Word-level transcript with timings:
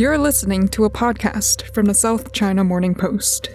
You're 0.00 0.16
listening 0.16 0.68
to 0.68 0.86
a 0.86 0.90
podcast 0.90 1.74
from 1.74 1.84
the 1.84 1.92
South 1.92 2.32
China 2.32 2.64
Morning 2.64 2.94
Post. 2.94 3.50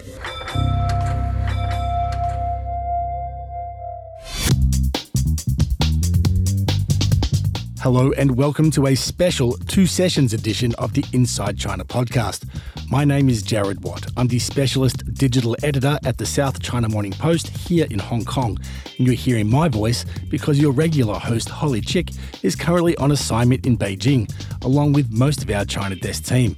Hello, 7.80 8.12
and 8.12 8.36
welcome 8.36 8.70
to 8.70 8.86
a 8.86 8.94
special 8.94 9.56
two 9.66 9.86
sessions 9.86 10.32
edition 10.32 10.72
of 10.76 10.92
the 10.92 11.04
Inside 11.12 11.58
China 11.58 11.84
podcast. 11.84 12.44
My 12.88 13.04
name 13.04 13.28
is 13.28 13.42
Jared 13.42 13.82
Watt. 13.82 14.06
I'm 14.16 14.28
the 14.28 14.38
specialist 14.38 15.14
digital 15.14 15.56
editor 15.64 15.98
at 16.04 16.18
the 16.18 16.26
South 16.26 16.62
China 16.62 16.88
Morning 16.88 17.12
Post 17.12 17.48
here 17.48 17.88
in 17.90 17.98
Hong 17.98 18.24
Kong. 18.24 18.56
And 18.98 19.06
you're 19.06 19.16
hearing 19.16 19.50
my 19.50 19.68
voice 19.68 20.04
because 20.30 20.60
your 20.60 20.70
regular 20.70 21.18
host, 21.18 21.48
Holly 21.48 21.80
Chik, 21.80 22.10
is 22.42 22.54
currently 22.54 22.96
on 22.98 23.10
assignment 23.10 23.66
in 23.66 23.76
Beijing, 23.76 24.32
along 24.66 24.92
with 24.92 25.10
most 25.10 25.42
of 25.42 25.50
our 25.50 25.64
China 25.64 25.96
desk 25.96 26.24
team. 26.24 26.56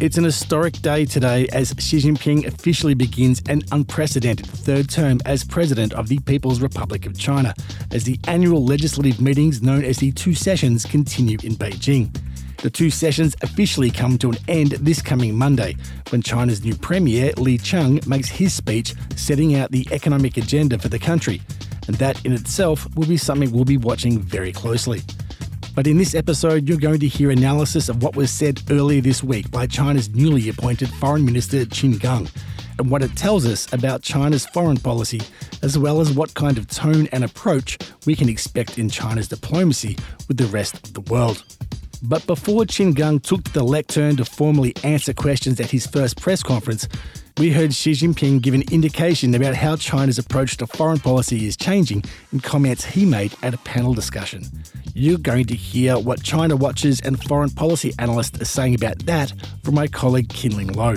It's 0.00 0.18
an 0.18 0.24
historic 0.24 0.72
day 0.82 1.04
today 1.04 1.46
as 1.52 1.74
Xi 1.78 1.98
Jinping 1.98 2.46
officially 2.46 2.94
begins 2.94 3.40
an 3.48 3.62
unprecedented 3.70 4.46
third 4.46 4.88
term 4.90 5.20
as 5.26 5.44
President 5.44 5.92
of 5.92 6.08
the 6.08 6.18
People's 6.20 6.60
Republic 6.60 7.06
of 7.06 7.16
China, 7.16 7.54
as 7.92 8.02
the 8.02 8.18
annual 8.26 8.64
legislative 8.64 9.20
meetings 9.20 9.62
known 9.62 9.84
as 9.84 9.98
the 9.98 10.10
Two 10.10 10.34
Sessions 10.34 10.84
continue 10.84 11.38
in 11.44 11.54
Beijing. 11.54 12.10
The 12.62 12.70
two 12.70 12.90
sessions 12.90 13.34
officially 13.42 13.90
come 13.90 14.18
to 14.18 14.30
an 14.30 14.38
end 14.48 14.70
this 14.72 15.02
coming 15.02 15.36
Monday 15.36 15.76
when 16.10 16.22
China's 16.22 16.64
new 16.64 16.74
Premier, 16.74 17.32
Li 17.36 17.58
Qiang, 17.58 18.06
makes 18.06 18.28
his 18.28 18.54
speech 18.54 18.94
setting 19.14 19.56
out 19.56 19.72
the 19.72 19.86
economic 19.90 20.36
agenda 20.36 20.78
for 20.78 20.88
the 20.88 20.98
country. 20.98 21.42
And 21.88 21.96
that 21.96 22.24
in 22.24 22.32
itself 22.32 22.88
will 22.94 23.06
be 23.06 23.16
something 23.16 23.50
we'll 23.50 23.64
be 23.64 23.78
watching 23.78 24.20
very 24.20 24.52
closely. 24.52 25.02
But 25.74 25.86
in 25.86 25.96
this 25.96 26.14
episode, 26.14 26.68
you're 26.68 26.76
going 26.76 27.00
to 27.00 27.08
hear 27.08 27.30
analysis 27.30 27.88
of 27.88 28.02
what 28.02 28.14
was 28.14 28.30
said 28.30 28.60
earlier 28.70 29.00
this 29.00 29.24
week 29.24 29.50
by 29.50 29.66
China's 29.66 30.10
newly 30.10 30.50
appointed 30.50 30.90
Foreign 30.90 31.24
Minister 31.24 31.64
Qin 31.64 31.98
Gang 31.98 32.28
and 32.78 32.90
what 32.90 33.02
it 33.02 33.16
tells 33.16 33.46
us 33.46 33.72
about 33.72 34.02
China's 34.02 34.44
foreign 34.44 34.76
policy, 34.76 35.22
as 35.62 35.78
well 35.78 36.02
as 36.02 36.12
what 36.12 36.34
kind 36.34 36.58
of 36.58 36.68
tone 36.68 37.08
and 37.10 37.24
approach 37.24 37.78
we 38.04 38.14
can 38.14 38.28
expect 38.28 38.76
in 38.76 38.90
China's 38.90 39.28
diplomacy 39.28 39.96
with 40.28 40.36
the 40.36 40.44
rest 40.46 40.74
of 40.74 40.92
the 40.92 41.00
world. 41.00 41.42
But 42.02 42.26
before 42.26 42.64
Qin 42.64 42.94
Gang 42.94 43.20
took 43.20 43.42
the 43.52 43.64
lectern 43.64 44.16
to 44.16 44.26
formally 44.26 44.74
answer 44.84 45.14
questions 45.14 45.58
at 45.58 45.70
his 45.70 45.86
first 45.86 46.20
press 46.20 46.42
conference, 46.42 46.86
we 47.38 47.50
heard 47.50 47.72
Xi 47.72 47.92
Jinping 47.92 48.42
give 48.42 48.54
an 48.54 48.62
indication 48.70 49.34
about 49.34 49.54
how 49.54 49.76
China's 49.76 50.18
approach 50.18 50.56
to 50.58 50.66
foreign 50.66 50.98
policy 50.98 51.46
is 51.46 51.56
changing 51.56 52.04
in 52.32 52.40
comments 52.40 52.84
he 52.84 53.06
made 53.06 53.34
at 53.42 53.54
a 53.54 53.58
panel 53.58 53.94
discussion. 53.94 54.44
You're 54.94 55.18
going 55.18 55.46
to 55.46 55.54
hear 55.54 55.98
what 55.98 56.22
China 56.22 56.56
watchers 56.56 57.00
and 57.00 57.22
foreign 57.24 57.50
policy 57.50 57.92
analysts 57.98 58.40
are 58.40 58.44
saying 58.44 58.74
about 58.74 58.98
that 59.06 59.32
from 59.64 59.74
my 59.74 59.86
colleague 59.86 60.28
Kinling 60.28 60.76
Lo. 60.76 60.96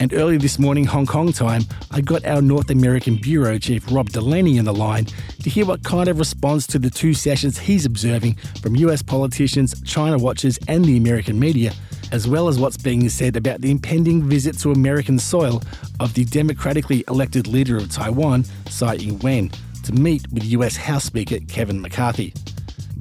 And 0.00 0.14
early 0.14 0.36
this 0.36 0.60
morning, 0.60 0.84
Hong 0.84 1.06
Kong 1.06 1.32
time, 1.32 1.62
I 1.90 2.00
got 2.00 2.24
our 2.24 2.40
North 2.40 2.70
American 2.70 3.16
Bureau 3.16 3.58
Chief 3.58 3.84
Rob 3.90 4.10
Delaney 4.10 4.56
on 4.60 4.64
the 4.64 4.72
line 4.72 5.06
to 5.42 5.50
hear 5.50 5.66
what 5.66 5.82
kind 5.82 6.08
of 6.08 6.20
response 6.20 6.68
to 6.68 6.78
the 6.78 6.88
two 6.88 7.14
sessions 7.14 7.58
he's 7.58 7.84
observing 7.84 8.34
from 8.62 8.76
US 8.76 9.02
politicians, 9.02 9.80
China 9.82 10.16
watchers, 10.16 10.56
and 10.68 10.84
the 10.84 10.96
American 10.96 11.40
media, 11.40 11.72
as 12.12 12.28
well 12.28 12.46
as 12.46 12.60
what's 12.60 12.76
being 12.76 13.08
said 13.08 13.34
about 13.34 13.60
the 13.60 13.72
impending 13.72 14.22
visit 14.22 14.56
to 14.60 14.70
American 14.70 15.18
soil 15.18 15.60
of 15.98 16.14
the 16.14 16.24
democratically 16.26 17.02
elected 17.08 17.48
leader 17.48 17.76
of 17.76 17.90
Taiwan, 17.90 18.44
Tsai 18.66 18.96
Ing 18.96 19.18
wen, 19.18 19.50
to 19.82 19.92
meet 19.92 20.30
with 20.32 20.44
US 20.44 20.76
House 20.76 21.04
Speaker 21.04 21.38
Kevin 21.48 21.80
McCarthy. 21.80 22.32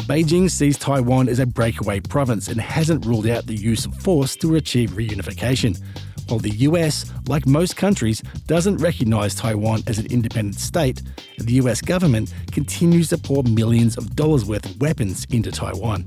Beijing 0.07 0.49
sees 0.49 0.79
Taiwan 0.79 1.29
as 1.29 1.37
a 1.37 1.45
breakaway 1.45 1.99
province 1.99 2.47
and 2.47 2.59
hasn't 2.59 3.05
ruled 3.05 3.27
out 3.27 3.45
the 3.45 3.55
use 3.55 3.85
of 3.85 3.93
force 3.95 4.35
to 4.37 4.55
achieve 4.55 4.91
reunification. 4.91 5.79
While 6.27 6.39
the 6.39 6.51
US, 6.67 7.05
like 7.27 7.47
most 7.47 7.77
countries, 7.77 8.21
doesn't 8.47 8.77
recognise 8.77 9.33
Taiwan 9.33 9.83
as 9.87 9.97
an 9.97 10.07
independent 10.07 10.55
state, 10.59 11.01
the 11.37 11.53
US 11.53 11.81
government 11.81 12.33
continues 12.51 13.09
to 13.09 13.17
pour 13.17 13.43
millions 13.43 13.97
of 13.97 14.15
dollars 14.15 14.43
worth 14.43 14.65
of 14.65 14.81
weapons 14.81 15.25
into 15.29 15.51
Taiwan. 15.51 16.05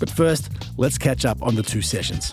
But 0.00 0.10
first, 0.10 0.50
let's 0.76 0.98
catch 0.98 1.24
up 1.24 1.40
on 1.42 1.54
the 1.54 1.62
two 1.62 1.82
sessions. 1.82 2.32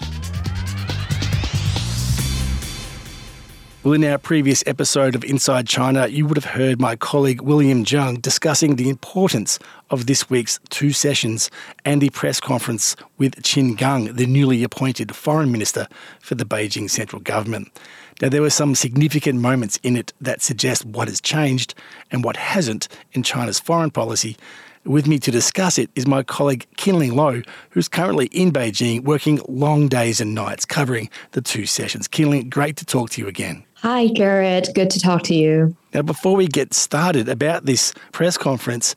Well, 3.81 3.93
in 3.93 4.03
our 4.03 4.17
previous 4.17 4.61
episode 4.67 5.15
of 5.15 5.23
Inside 5.23 5.65
China, 5.65 6.07
you 6.07 6.25
would 6.25 6.35
have 6.35 6.51
heard 6.51 6.81
my 6.81 6.97
colleague 6.97 7.39
William 7.39 7.85
Zheng 7.85 8.21
discussing 8.21 8.75
the 8.75 8.89
importance 8.89 9.57
of 9.89 10.05
this 10.05 10.29
week's 10.29 10.59
two 10.69 10.91
sessions 10.91 11.49
and 11.85 12.01
the 12.01 12.09
press 12.09 12.41
conference 12.41 12.97
with 13.17 13.41
Qin 13.41 13.77
Gang, 13.77 14.13
the 14.13 14.25
newly 14.25 14.63
appointed 14.63 15.15
foreign 15.15 15.49
minister 15.49 15.87
for 16.19 16.35
the 16.35 16.43
Beijing 16.43 16.89
central 16.89 17.21
government. 17.21 17.69
Now, 18.21 18.27
there 18.27 18.41
were 18.41 18.49
some 18.49 18.75
significant 18.75 19.39
moments 19.39 19.79
in 19.81 19.95
it 19.95 20.11
that 20.19 20.41
suggest 20.41 20.83
what 20.83 21.07
has 21.07 21.21
changed 21.21 21.73
and 22.11 22.21
what 22.21 22.35
hasn't 22.35 22.89
in 23.13 23.23
China's 23.23 23.61
foreign 23.61 23.91
policy, 23.91 24.35
with 24.83 25.07
me 25.07 25.19
to 25.19 25.31
discuss 25.31 25.77
it 25.77 25.89
is 25.95 26.05
my 26.05 26.23
colleague 26.23 26.67
Kinling 26.77 27.13
Lo, 27.13 27.41
who's 27.69 27.87
currently 27.87 28.25
in 28.27 28.51
Beijing 28.51 29.05
working 29.05 29.39
long 29.47 29.87
days 29.87 30.19
and 30.19 30.35
nights 30.35 30.65
covering 30.65 31.09
the 31.31 31.41
two 31.41 31.65
sessions. 31.65 32.09
Kinling, 32.09 32.49
great 32.49 32.75
to 32.77 32.85
talk 32.85 33.09
to 33.11 33.21
you 33.21 33.27
again. 33.27 33.63
Hi, 33.81 34.07
Jared. 34.07 34.69
Good 34.75 34.89
to 34.89 34.99
talk 34.99 35.23
to 35.23 35.33
you. 35.33 35.75
Now, 35.93 36.01
before 36.01 36.35
we 36.35 36.47
get 36.47 36.73
started 36.73 37.29
about 37.29 37.65
this 37.65 37.93
press 38.11 38.37
conference, 38.37 38.93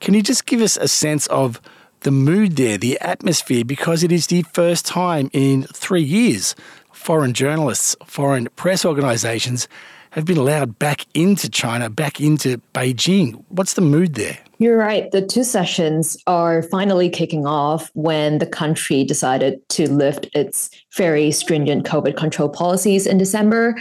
can 0.00 0.12
you 0.12 0.22
just 0.22 0.44
give 0.44 0.60
us 0.60 0.76
a 0.76 0.88
sense 0.88 1.26
of 1.28 1.58
the 2.00 2.10
mood 2.10 2.56
there, 2.56 2.76
the 2.76 3.00
atmosphere, 3.00 3.64
because 3.64 4.02
it 4.02 4.12
is 4.12 4.26
the 4.26 4.42
first 4.42 4.84
time 4.84 5.30
in 5.32 5.62
three 5.64 6.02
years 6.02 6.54
foreign 6.92 7.32
journalists, 7.32 7.96
foreign 8.04 8.48
press 8.56 8.84
organisations 8.84 9.68
have 10.10 10.24
been 10.24 10.38
allowed 10.38 10.78
back 10.78 11.06
into 11.14 11.48
China, 11.48 11.88
back 11.90 12.20
into 12.20 12.60
Beijing. 12.74 13.42
What's 13.48 13.74
the 13.74 13.82
mood 13.82 14.14
there? 14.14 14.38
You're 14.58 14.78
right. 14.78 15.10
The 15.10 15.20
two 15.20 15.44
sessions 15.44 16.16
are 16.26 16.62
finally 16.62 17.10
kicking 17.10 17.46
off 17.46 17.90
when 17.92 18.38
the 18.38 18.46
country 18.46 19.04
decided 19.04 19.66
to 19.70 19.90
lift 19.90 20.28
its 20.34 20.70
very 20.96 21.30
stringent 21.30 21.84
COVID 21.84 22.16
control 22.16 22.48
policies 22.48 23.06
in 23.06 23.18
December, 23.18 23.76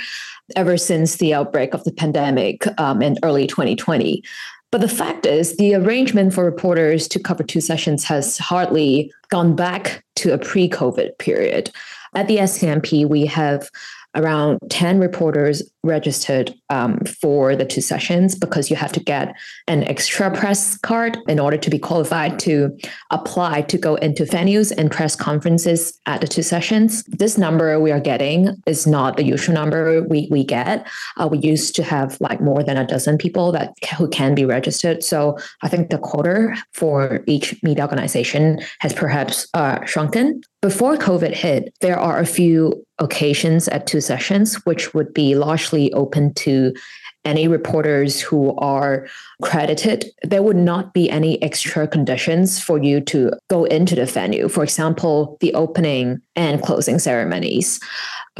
ever 0.56 0.78
since 0.78 1.18
the 1.18 1.34
outbreak 1.34 1.74
of 1.74 1.84
the 1.84 1.92
pandemic 1.92 2.68
um, 2.80 3.02
in 3.02 3.18
early 3.24 3.48
2020. 3.48 4.24
But 4.72 4.82
the 4.82 4.90
fact 4.90 5.26
is, 5.26 5.56
the 5.58 5.76
arrangement 5.76 6.34
for 6.34 6.44
reporters 6.44 7.08
to 7.10 7.20
cover 7.20 7.44
two 7.44 7.62
sessions 7.62 8.04
has 8.04 8.38
hardly 8.38 9.12
gone 9.30 9.56
back 9.56 10.04
to 10.18 10.34
a 10.34 10.38
pre 10.38 10.70
COVID 10.70 11.18
period. 11.18 11.72
At 12.14 12.28
the 12.28 12.38
SCMP, 12.38 13.08
we 13.08 13.26
have 13.26 13.70
around 14.16 14.60
10 14.70 15.00
reporters 15.00 15.62
registered 15.86 16.54
um, 16.70 17.00
for 17.22 17.56
the 17.56 17.66
two 17.66 17.82
sessions 17.82 18.36
because 18.36 18.70
you 18.70 18.76
have 18.76 18.92
to 18.92 19.00
get 19.00 19.36
an 19.68 19.84
extra 19.84 20.36
press 20.36 20.78
card 20.80 21.18
in 21.28 21.40
order 21.40 21.58
to 21.58 21.70
be 21.70 21.80
qualified 21.80 22.40
to 22.40 22.76
apply 23.12 23.62
to 23.62 23.78
go 23.78 23.96
into 23.96 24.24
venues 24.24 24.72
and 24.78 24.92
press 24.92 25.16
conferences 25.16 26.00
at 26.06 26.22
the 26.22 26.28
two 26.28 26.42
sessions. 26.42 27.04
This 27.04 27.38
number 27.38 27.80
we 27.80 27.92
are 27.92 28.00
getting 28.00 28.56
is 28.66 28.88
not 28.88 29.18
the 29.18 29.24
usual 29.24 29.54
number 29.54 30.04
we, 30.04 30.28
we 30.32 30.44
get. 30.44 30.88
Uh, 31.18 31.28
we 31.28 31.38
used 31.38 31.76
to 31.76 31.84
have 31.84 32.20
like 32.20 32.42
more 32.42 32.64
than 32.64 32.78
a 32.78 32.88
dozen 32.88 33.18
people 33.18 33.52
that 33.52 33.74
who 33.98 34.08
can 34.10 34.36
be 34.36 34.46
registered. 34.46 35.04
So 35.04 35.38
I 35.62 35.68
think 35.68 35.90
the 35.90 35.98
quota 35.98 36.56
for 36.74 37.24
each 37.28 37.62
media 37.64 37.84
organization 37.84 38.60
has 38.80 38.94
perhaps 38.94 39.48
uh, 39.54 39.86
shrunken. 39.86 40.42
Before 40.62 40.98
COVID 40.98 41.32
hit, 41.32 41.76
there 41.82 42.00
are 42.00 42.18
a 42.18 42.26
few 42.26 42.84
occasions 43.00 43.68
at 43.68 43.86
two 43.86 44.02
sessions, 44.02 44.56
which 44.66 44.94
would 44.94 45.14
be 45.14 45.36
largely 45.36 45.75
open 45.94 46.34
to 46.36 46.74
any 47.24 47.48
reporters 47.48 48.22
who 48.22 48.56
are 48.58 49.08
credited. 49.42 50.06
There 50.24 50.44
would 50.44 50.56
not 50.56 50.94
be 50.94 51.10
any 51.10 51.42
extra 51.42 51.88
conditions 51.88 52.60
for 52.62 52.78
you 52.82 53.02
to 53.02 53.32
go 53.50 53.66
into 53.66 53.96
the 53.96 54.06
venue. 54.06 54.48
For 54.48 54.64
example, 54.64 55.38
the 55.42 55.54
opening 55.54 56.22
and 56.36 56.62
closing 56.62 57.00
ceremonies. 57.00 57.80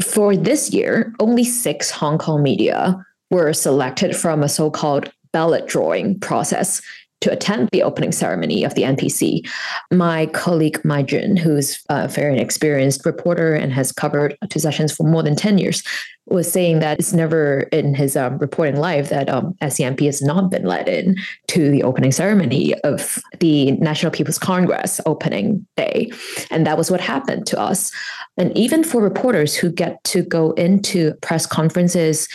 For 0.00 0.36
this 0.36 0.70
year, 0.72 1.12
only 1.20 1.44
six 1.44 1.90
Hong 1.90 2.18
Kong 2.18 2.42
media 2.42 2.96
were 3.30 3.52
selected 3.52 4.16
from 4.16 4.42
a 4.42 4.48
so 4.48 4.70
called 4.70 5.10
ballot 5.32 5.66
drawing 5.66 6.18
process 6.20 6.80
to 7.20 7.32
attend 7.32 7.68
the 7.72 7.82
opening 7.82 8.12
ceremony 8.12 8.64
of 8.64 8.74
the 8.74 8.82
NPC. 8.82 9.48
My 9.92 10.26
colleague 10.26 10.84
Mai 10.84 11.02
Jun, 11.02 11.36
who's 11.36 11.82
a 11.88 12.08
very 12.08 12.38
experienced 12.38 13.06
reporter 13.06 13.54
and 13.54 13.72
has 13.72 13.92
covered 13.92 14.36
two 14.48 14.60
sessions 14.60 14.94
for 14.94 15.04
more 15.04 15.22
than 15.22 15.36
10 15.36 15.58
years, 15.58 15.82
was 16.26 16.50
saying 16.50 16.80
that 16.80 16.98
it's 16.98 17.12
never 17.12 17.60
in 17.72 17.94
his 17.94 18.16
um, 18.16 18.36
reporting 18.38 18.76
life 18.76 19.08
that 19.10 19.28
um, 19.28 19.54
SCMP 19.62 20.06
has 20.06 20.20
not 20.20 20.50
been 20.50 20.64
let 20.64 20.88
in 20.88 21.16
to 21.46 21.70
the 21.70 21.84
opening 21.84 22.10
ceremony 22.10 22.74
of 22.80 23.22
the 23.38 23.72
National 23.72 24.10
People's 24.10 24.38
Congress 24.38 25.00
opening 25.06 25.64
day. 25.76 26.10
And 26.50 26.66
that 26.66 26.76
was 26.76 26.90
what 26.90 27.00
happened 27.00 27.46
to 27.46 27.60
us. 27.60 27.92
And 28.36 28.56
even 28.56 28.82
for 28.82 29.00
reporters 29.00 29.54
who 29.54 29.70
get 29.70 30.02
to 30.04 30.22
go 30.22 30.50
into 30.52 31.14
press 31.22 31.46
conferences, 31.46 32.28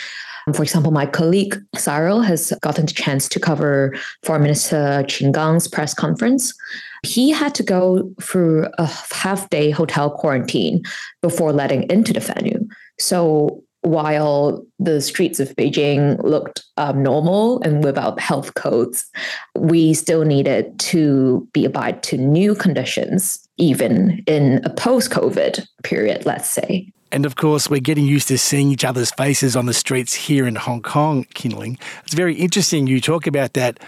for 0.52 0.62
example, 0.62 0.90
my 0.90 1.06
colleague 1.06 1.60
Cyril 1.76 2.22
has 2.22 2.52
gotten 2.62 2.86
the 2.86 2.92
chance 2.92 3.28
to 3.28 3.40
cover 3.40 3.94
Foreign 4.24 4.42
Minister 4.42 5.04
Qin 5.06 5.32
Gang's 5.32 5.68
press 5.68 5.94
conference. 5.94 6.54
he 7.02 7.30
had 7.30 7.54
to 7.56 7.62
go 7.62 8.12
through 8.20 8.66
a 8.78 8.86
half 9.12 9.50
day 9.50 9.70
hotel 9.70 10.10
quarantine 10.10 10.82
before 11.20 11.52
letting 11.52 11.90
into 11.90 12.12
the 12.12 12.20
venue. 12.20 12.66
So 12.98 13.62
while 13.82 14.64
the 14.78 15.00
streets 15.00 15.40
of 15.40 15.56
Beijing 15.56 16.22
looked 16.22 16.62
um, 16.76 17.02
normal 17.02 17.60
and 17.62 17.82
without 17.82 18.20
health 18.20 18.54
codes, 18.54 19.04
we 19.56 19.92
still 19.92 20.24
needed 20.24 20.78
to 20.78 21.48
be 21.52 21.64
abide 21.64 22.04
to 22.04 22.16
new 22.16 22.54
conditions, 22.54 23.44
even 23.56 24.22
in 24.28 24.60
a 24.64 24.70
post-COVID 24.70 25.66
period, 25.82 26.24
let's 26.24 26.48
say. 26.48 26.92
And 27.12 27.26
of 27.26 27.36
course, 27.36 27.68
we're 27.68 27.80
getting 27.80 28.06
used 28.06 28.28
to 28.28 28.38
seeing 28.38 28.70
each 28.70 28.86
other's 28.86 29.10
faces 29.10 29.54
on 29.54 29.66
the 29.66 29.74
streets 29.74 30.14
here 30.14 30.46
in 30.46 30.56
Hong 30.56 30.80
Kong, 30.80 31.26
Kinling. 31.34 31.78
It's 32.04 32.14
very 32.14 32.34
interesting 32.34 32.86
you 32.86 33.02
talk 33.02 33.26
about 33.26 33.52
that, 33.52 33.78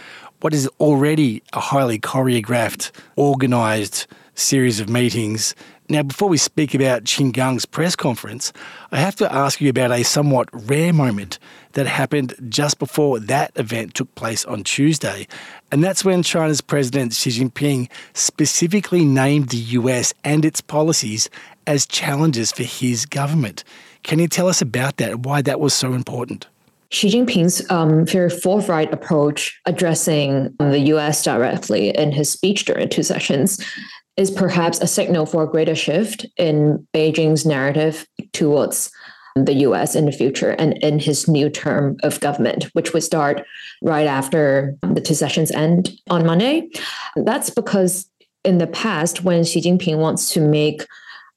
what 0.40 0.52
is 0.52 0.68
already 0.78 1.42
a 1.54 1.60
highly 1.60 1.98
choreographed, 1.98 2.90
organised 3.16 4.06
series 4.34 4.78
of 4.78 4.90
meetings 4.90 5.54
now, 5.86 6.02
before 6.02 6.30
we 6.30 6.38
speak 6.38 6.74
about 6.74 7.04
Qin 7.04 7.30
Gang's 7.30 7.66
press 7.66 7.94
conference, 7.94 8.54
I 8.90 8.96
have 9.00 9.16
to 9.16 9.30
ask 9.30 9.60
you 9.60 9.68
about 9.68 9.90
a 9.90 10.02
somewhat 10.02 10.48
rare 10.50 10.94
moment 10.94 11.38
that 11.72 11.86
happened 11.86 12.34
just 12.48 12.78
before 12.78 13.20
that 13.20 13.52
event 13.56 13.92
took 13.92 14.14
place 14.14 14.46
on 14.46 14.64
Tuesday. 14.64 15.26
And 15.70 15.84
that's 15.84 16.02
when 16.02 16.22
China's 16.22 16.62
President 16.62 17.12
Xi 17.12 17.28
Jinping 17.28 17.90
specifically 18.14 19.04
named 19.04 19.50
the 19.50 19.58
US 19.58 20.14
and 20.24 20.46
its 20.46 20.62
policies 20.62 21.28
as 21.66 21.86
challenges 21.86 22.52
for 22.52 22.62
his 22.62 23.06
government. 23.06 23.64
Can 24.02 24.18
you 24.18 24.28
tell 24.28 24.48
us 24.48 24.60
about 24.60 24.98
that 24.98 25.10
and 25.10 25.24
why 25.24 25.42
that 25.42 25.60
was 25.60 25.74
so 25.74 25.92
important? 25.94 26.46
Xi 26.90 27.10
Jinping's 27.10 27.68
um, 27.70 28.06
very 28.06 28.30
forthright 28.30 28.92
approach 28.92 29.60
addressing 29.66 30.54
um, 30.60 30.70
the 30.70 30.78
US 30.78 31.24
directly 31.24 31.88
in 31.88 32.12
his 32.12 32.30
speech 32.30 32.64
during 32.64 32.88
two 32.88 33.02
sessions 33.02 33.64
is 34.16 34.30
perhaps 34.30 34.78
a 34.80 34.86
signal 34.86 35.26
for 35.26 35.42
a 35.42 35.48
greater 35.48 35.74
shift 35.74 36.24
in 36.36 36.86
Beijing's 36.94 37.44
narrative 37.44 38.06
towards 38.32 38.92
um, 39.34 39.44
the 39.44 39.54
US 39.54 39.96
in 39.96 40.06
the 40.06 40.12
future 40.12 40.50
and 40.50 40.74
in 40.84 41.00
his 41.00 41.26
new 41.26 41.50
term 41.50 41.96
of 42.04 42.20
government, 42.20 42.64
which 42.74 42.92
would 42.92 43.02
start 43.02 43.44
right 43.82 44.06
after 44.06 44.76
um, 44.84 44.94
the 44.94 45.00
two 45.00 45.14
sessions 45.14 45.50
end 45.50 45.90
on 46.10 46.24
Monday. 46.24 46.68
That's 47.16 47.50
because 47.50 48.08
in 48.44 48.58
the 48.58 48.68
past, 48.68 49.24
when 49.24 49.42
Xi 49.42 49.62
Jinping 49.62 49.98
wants 49.98 50.32
to 50.34 50.40
make 50.40 50.86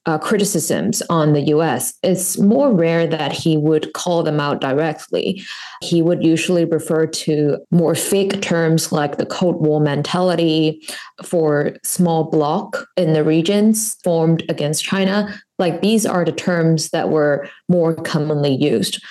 uh, 0.08 0.16
criticisms 0.16 1.02
on 1.10 1.34
the 1.34 1.42
US, 1.54 1.92
it's 2.02 2.38
more 2.38 2.72
rare 2.72 3.06
that 3.06 3.30
he 3.30 3.58
would 3.58 3.92
call 3.92 4.22
them 4.22 4.40
out 4.40 4.58
directly. 4.58 5.42
He 5.82 6.00
would 6.00 6.24
usually 6.24 6.64
refer 6.64 7.06
to 7.06 7.58
more 7.70 7.94
fake 7.94 8.40
terms 8.40 8.90
like 8.90 9.18
the 9.18 9.26
Cold 9.26 9.56
War 9.56 9.80
mentality 9.82 10.82
for 11.22 11.76
small 11.84 12.24
bloc 12.24 12.86
in 12.96 13.12
the 13.12 13.22
regions 13.22 13.96
formed 14.02 14.42
against 14.48 14.82
China. 14.82 15.38
Like 15.58 15.82
these 15.82 16.06
are 16.06 16.24
the 16.24 16.32
terms 16.32 16.88
that 16.88 17.10
were 17.10 17.46
more 17.68 17.94
commonly 17.94 18.54
used. 18.54 19.04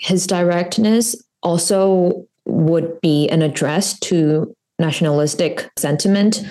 His 0.00 0.26
directness 0.26 1.14
also 1.42 2.26
would 2.46 2.98
be 3.02 3.28
an 3.28 3.42
address 3.42 3.98
to 3.98 4.56
nationalistic 4.78 5.68
sentiment 5.76 6.42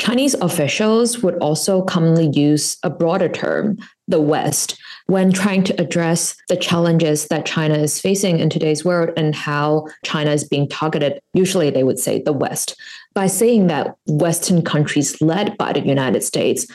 Chinese 0.00 0.32
officials 0.40 1.22
would 1.22 1.36
also 1.36 1.82
commonly 1.82 2.30
use 2.32 2.78
a 2.82 2.88
broader 2.88 3.28
term, 3.28 3.76
the 4.08 4.20
West, 4.20 4.80
when 5.06 5.30
trying 5.30 5.62
to 5.62 5.78
address 5.78 6.34
the 6.48 6.56
challenges 6.56 7.26
that 7.28 7.44
China 7.44 7.74
is 7.74 8.00
facing 8.00 8.38
in 8.38 8.48
today's 8.48 8.82
world 8.82 9.10
and 9.18 9.34
how 9.34 9.86
China 10.06 10.30
is 10.30 10.42
being 10.42 10.66
targeted. 10.66 11.20
Usually 11.34 11.68
they 11.68 11.84
would 11.84 11.98
say 11.98 12.22
the 12.22 12.32
West. 12.32 12.80
By 13.14 13.26
saying 13.26 13.66
that 13.66 13.94
Western 14.06 14.62
countries 14.62 15.20
led 15.20 15.58
by 15.58 15.74
the 15.74 15.86
United 15.86 16.22
States 16.22 16.66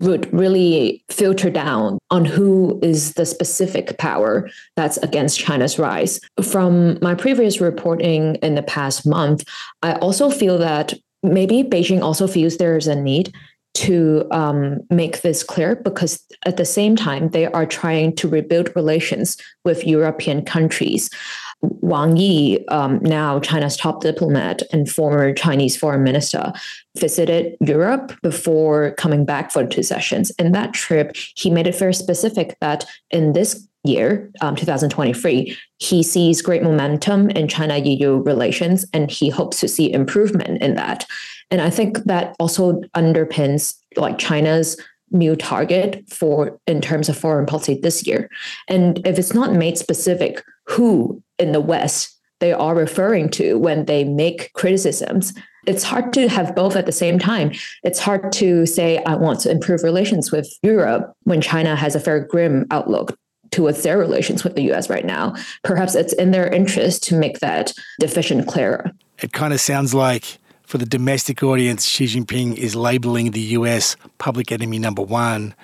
would 0.00 0.32
really 0.32 1.02
filter 1.08 1.48
down 1.48 1.98
on 2.10 2.26
who 2.26 2.78
is 2.82 3.14
the 3.14 3.24
specific 3.24 3.96
power 3.96 4.50
that's 4.76 4.98
against 4.98 5.40
China's 5.40 5.78
rise. 5.78 6.20
From 6.42 6.98
my 7.00 7.14
previous 7.14 7.58
reporting 7.60 8.34
in 8.36 8.54
the 8.54 8.62
past 8.62 9.06
month, 9.06 9.44
I 9.82 9.94
also 9.94 10.30
feel 10.30 10.58
that 10.58 10.92
maybe 11.24 11.64
Beijing 11.64 12.02
also 12.02 12.26
feels 12.26 12.56
there 12.56 12.76
is 12.76 12.86
a 12.86 12.94
need 12.94 13.34
to 13.74 14.24
um, 14.30 14.80
make 14.88 15.22
this 15.22 15.42
clear 15.42 15.74
because 15.74 16.24
at 16.46 16.56
the 16.56 16.64
same 16.64 16.94
time 16.94 17.30
they 17.30 17.46
are 17.46 17.66
trying 17.66 18.14
to 18.14 18.28
rebuild 18.28 18.74
relations 18.76 19.36
with 19.64 19.84
European 19.84 20.44
countries. 20.44 21.10
Wang 21.60 22.16
Yi, 22.16 22.64
um, 22.68 23.00
now 23.02 23.40
China's 23.40 23.76
top 23.76 24.00
diplomat 24.00 24.62
and 24.72 24.88
former 24.88 25.32
Chinese 25.32 25.76
foreign 25.76 26.04
minister, 26.04 26.52
visited 26.96 27.56
Europe 27.60 28.12
before 28.22 28.92
coming 28.92 29.24
back 29.24 29.50
for 29.50 29.66
two 29.66 29.82
sessions. 29.82 30.30
In 30.38 30.52
that 30.52 30.72
trip, 30.74 31.16
he 31.34 31.50
made 31.50 31.66
it 31.66 31.74
very 31.76 31.94
specific 31.94 32.56
that 32.60 32.84
in 33.10 33.32
this 33.32 33.66
year, 33.84 34.30
um, 34.40 34.56
2023, 34.56 35.56
he 35.78 36.02
sees 36.02 36.42
great 36.42 36.62
momentum 36.62 37.30
in 37.30 37.48
China 37.48 37.78
EU 37.78 38.22
relations 38.22 38.86
and 38.92 39.10
he 39.10 39.28
hopes 39.28 39.60
to 39.60 39.68
see 39.68 39.92
improvement 39.92 40.62
in 40.62 40.74
that. 40.74 41.06
And 41.50 41.60
I 41.60 41.70
think 41.70 41.98
that 42.04 42.34
also 42.38 42.80
underpins 42.96 43.74
like 43.96 44.18
China's 44.18 44.80
new 45.10 45.36
target 45.36 46.02
for 46.10 46.58
in 46.66 46.80
terms 46.80 47.08
of 47.08 47.16
foreign 47.16 47.46
policy 47.46 47.78
this 47.80 48.06
year. 48.06 48.28
And 48.68 49.06
if 49.06 49.18
it's 49.18 49.34
not 49.34 49.52
made 49.52 49.78
specific 49.78 50.42
who 50.66 51.22
in 51.38 51.52
the 51.52 51.60
West 51.60 52.10
they 52.40 52.52
are 52.52 52.74
referring 52.74 53.28
to 53.30 53.58
when 53.58 53.84
they 53.84 54.04
make 54.04 54.52
criticisms, 54.54 55.32
it's 55.66 55.84
hard 55.84 56.12
to 56.14 56.28
have 56.28 56.54
both 56.54 56.76
at 56.76 56.86
the 56.86 56.92
same 56.92 57.18
time. 57.18 57.52
It's 57.84 57.98
hard 57.98 58.32
to 58.32 58.66
say, 58.66 58.98
I 59.04 59.14
want 59.14 59.40
to 59.40 59.50
improve 59.50 59.82
relations 59.82 60.30
with 60.30 60.52
Europe 60.62 61.14
when 61.22 61.40
China 61.40 61.76
has 61.76 61.94
a 61.94 62.00
very 62.00 62.26
grim 62.26 62.66
outlook 62.70 63.16
towards 63.50 63.82
their 63.82 63.98
relations 63.98 64.44
with 64.44 64.54
the 64.54 64.72
US 64.72 64.90
right 64.90 65.04
now. 65.04 65.34
Perhaps 65.62 65.94
it's 65.94 66.12
in 66.12 66.30
their 66.30 66.48
interest 66.48 67.02
to 67.04 67.16
make 67.16 67.40
that 67.40 67.72
deficient 68.00 68.46
clearer. 68.48 68.90
It 69.20 69.32
kind 69.32 69.52
of 69.52 69.60
sounds 69.60 69.94
like 69.94 70.38
for 70.62 70.78
the 70.78 70.86
domestic 70.86 71.42
audience, 71.42 71.84
Xi 71.84 72.06
Jinping 72.06 72.56
is 72.56 72.74
labeling 72.74 73.30
the 73.30 73.40
US 73.40 73.96
public 74.18 74.50
enemy 74.50 74.78
number 74.78 75.02
one 75.02 75.54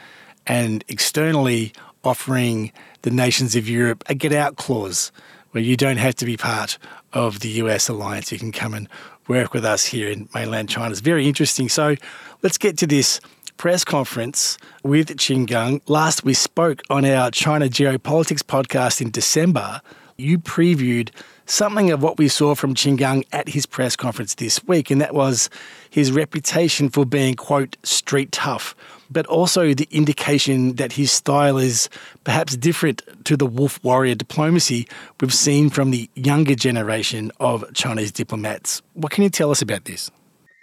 and 0.47 0.85
externally 0.89 1.73
offering 2.05 2.73
the 3.03 3.11
nations 3.11 3.57
of 3.57 3.69
Europe 3.69 4.05
a 4.09 4.15
get 4.15 4.33
out 4.33 4.57
clause 4.57 5.11
where 5.53 5.63
you 5.63 5.77
don't 5.77 5.97
have 5.97 6.15
to 6.17 6.25
be 6.25 6.37
part 6.37 6.79
of 7.13 7.41
the 7.41 7.49
US 7.63 7.89
alliance. 7.89 8.31
You 8.31 8.39
can 8.39 8.53
come 8.53 8.75
and 8.75 8.89
work 9.27 9.53
with 9.53 9.65
us 9.65 9.85
here 9.85 10.11
in 10.11 10.29
mainland 10.35 10.69
China. 10.69 10.91
It's 10.91 11.01
very 11.01 11.27
interesting. 11.27 11.69
So 11.69 11.97
let's 12.43 12.59
get 12.59 12.77
to 12.79 12.87
this 12.87 13.21
press 13.61 13.85
conference 13.85 14.57
with 14.83 15.09
Qin 15.19 15.45
Gang. 15.45 15.83
Last 15.87 16.25
we 16.25 16.33
spoke 16.33 16.81
on 16.89 17.05
our 17.05 17.31
China 17.31 17.67
Geopolitics 17.67 18.41
podcast 18.41 19.03
in 19.03 19.11
December. 19.11 19.83
You 20.17 20.39
previewed 20.39 21.11
something 21.45 21.91
of 21.91 22.03
what 22.03 22.17
we 22.17 22.27
saw 22.29 22.55
from 22.55 22.75
Qin 22.75 22.97
Gang 22.97 23.23
at 23.33 23.51
his 23.51 23.67
press 23.67 23.97
conference 23.97 24.37
this 24.37 24.65
week, 24.65 24.91
and 24.91 24.99
that 25.03 25.13
was 25.13 25.51
his 25.91 26.11
reputation 26.11 26.89
for 26.89 27.05
being, 27.05 27.35
quote, 27.35 27.77
street 27.83 28.33
tough, 28.33 28.75
but 29.11 29.27
also 29.27 29.75
the 29.75 29.89
indication 29.91 30.77
that 30.77 30.93
his 30.93 31.13
style 31.13 31.59
is 31.59 31.91
perhaps 32.25 32.57
different 32.57 33.03
to 33.27 33.37
the 33.37 33.45
wolf 33.45 33.79
warrior 33.85 34.15
diplomacy 34.15 34.89
we've 35.21 35.35
seen 35.35 35.69
from 35.69 35.91
the 35.91 36.09
younger 36.15 36.55
generation 36.55 37.31
of 37.41 37.71
Chinese 37.75 38.11
diplomats. 38.11 38.81
What 38.95 39.13
can 39.13 39.23
you 39.23 39.29
tell 39.29 39.51
us 39.51 39.61
about 39.61 39.85
this? 39.85 40.11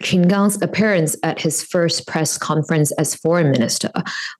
Qin 0.02 0.28
Gang's 0.28 0.60
appearance 0.62 1.16
at 1.22 1.40
his 1.40 1.62
first 1.62 2.06
press 2.06 2.38
conference 2.38 2.92
as 2.92 3.14
foreign 3.14 3.50
minister 3.50 3.90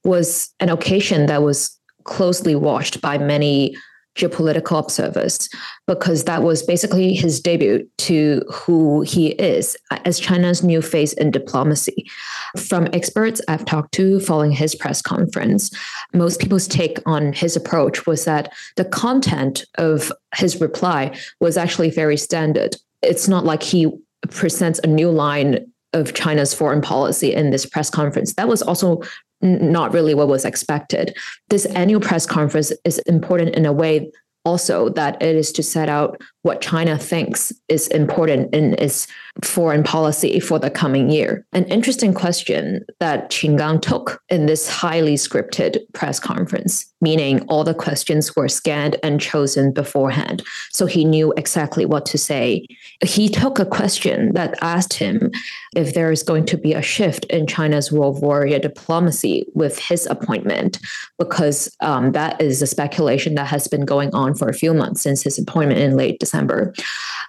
was 0.04 0.52
an 0.60 0.68
occasion 0.68 1.26
that 1.26 1.42
was 1.42 1.76
closely 2.04 2.54
watched 2.54 3.00
by 3.00 3.18
many 3.18 3.76
geopolitical 4.18 4.78
observers 4.78 5.48
because 5.86 6.24
that 6.24 6.42
was 6.42 6.62
basically 6.62 7.14
his 7.14 7.40
debut 7.40 7.88
to 7.98 8.42
who 8.52 9.02
he 9.02 9.28
is 9.32 9.76
as 10.04 10.18
China's 10.18 10.62
new 10.62 10.82
face 10.82 11.12
in 11.14 11.30
diplomacy. 11.30 12.10
From 12.56 12.88
experts 12.92 13.40
I've 13.48 13.64
talked 13.64 13.92
to 13.94 14.20
following 14.20 14.50
his 14.50 14.74
press 14.74 15.00
conference, 15.00 15.70
most 16.12 16.40
people's 16.40 16.66
take 16.66 16.98
on 17.06 17.32
his 17.32 17.56
approach 17.56 18.06
was 18.06 18.24
that 18.24 18.52
the 18.76 18.84
content 18.84 19.64
of 19.76 20.12
his 20.34 20.60
reply 20.60 21.16
was 21.40 21.56
actually 21.56 21.90
very 21.90 22.16
standard. 22.16 22.76
It's 23.02 23.28
not 23.28 23.44
like 23.44 23.62
he 23.62 23.86
presents 24.30 24.78
a 24.80 24.86
new 24.86 25.10
line 25.10 25.70
of 25.92 26.14
China's 26.14 26.52
foreign 26.52 26.80
policy 26.80 27.32
in 27.32 27.50
this 27.50 27.64
press 27.64 27.90
conference. 27.90 28.34
That 28.34 28.48
was 28.48 28.62
also 28.62 29.02
not 29.40 29.92
really 29.92 30.14
what 30.14 30.28
was 30.28 30.44
expected. 30.44 31.16
This 31.48 31.64
annual 31.66 32.00
press 32.00 32.26
conference 32.26 32.72
is 32.84 32.98
important 33.00 33.54
in 33.54 33.64
a 33.64 33.72
way 33.72 34.10
also 34.44 34.88
that 34.90 35.20
it 35.22 35.36
is 35.36 35.52
to 35.52 35.62
set 35.62 35.88
out 35.88 36.20
what 36.42 36.60
China 36.60 36.96
thinks 36.96 37.52
is 37.68 37.88
important 37.88 38.54
in 38.54 38.74
its 38.74 39.06
foreign 39.42 39.82
policy 39.82 40.40
for 40.40 40.58
the 40.58 40.70
coming 40.70 41.10
year. 41.10 41.44
An 41.52 41.64
interesting 41.64 42.14
question 42.14 42.84
that 43.00 43.30
Qin 43.30 43.58
Gang 43.58 43.80
took 43.80 44.22
in 44.28 44.46
this 44.46 44.68
highly 44.68 45.14
scripted 45.14 45.78
press 45.92 46.18
conference, 46.18 46.92
meaning 47.00 47.40
all 47.48 47.64
the 47.64 47.74
questions 47.74 48.34
were 48.34 48.48
scanned 48.48 48.96
and 49.02 49.20
chosen 49.20 49.72
beforehand. 49.72 50.42
So 50.72 50.86
he 50.86 51.04
knew 51.04 51.32
exactly 51.36 51.86
what 51.86 52.06
to 52.06 52.18
say. 52.18 52.66
He 53.04 53.28
took 53.28 53.58
a 53.58 53.66
question 53.66 54.32
that 54.34 54.58
asked 54.60 54.94
him 54.94 55.30
if 55.76 55.94
there 55.94 56.10
is 56.10 56.22
going 56.22 56.46
to 56.46 56.56
be 56.56 56.72
a 56.72 56.82
shift 56.82 57.24
in 57.26 57.46
China's 57.46 57.92
wolf 57.92 58.20
warrior 58.20 58.58
diplomacy 58.58 59.44
with 59.54 59.78
his 59.78 60.06
appointment, 60.06 60.80
because 61.18 61.74
um, 61.80 62.12
that 62.12 62.40
is 62.40 62.62
a 62.62 62.66
speculation 62.66 63.34
that 63.36 63.46
has 63.46 63.68
been 63.68 63.84
going 63.84 64.12
on 64.14 64.34
for 64.34 64.48
a 64.48 64.54
few 64.54 64.74
months 64.74 65.02
since 65.02 65.22
his 65.22 65.38
appointment 65.38 65.80
in 65.80 65.96
late 65.96 66.18
December. 66.28 66.74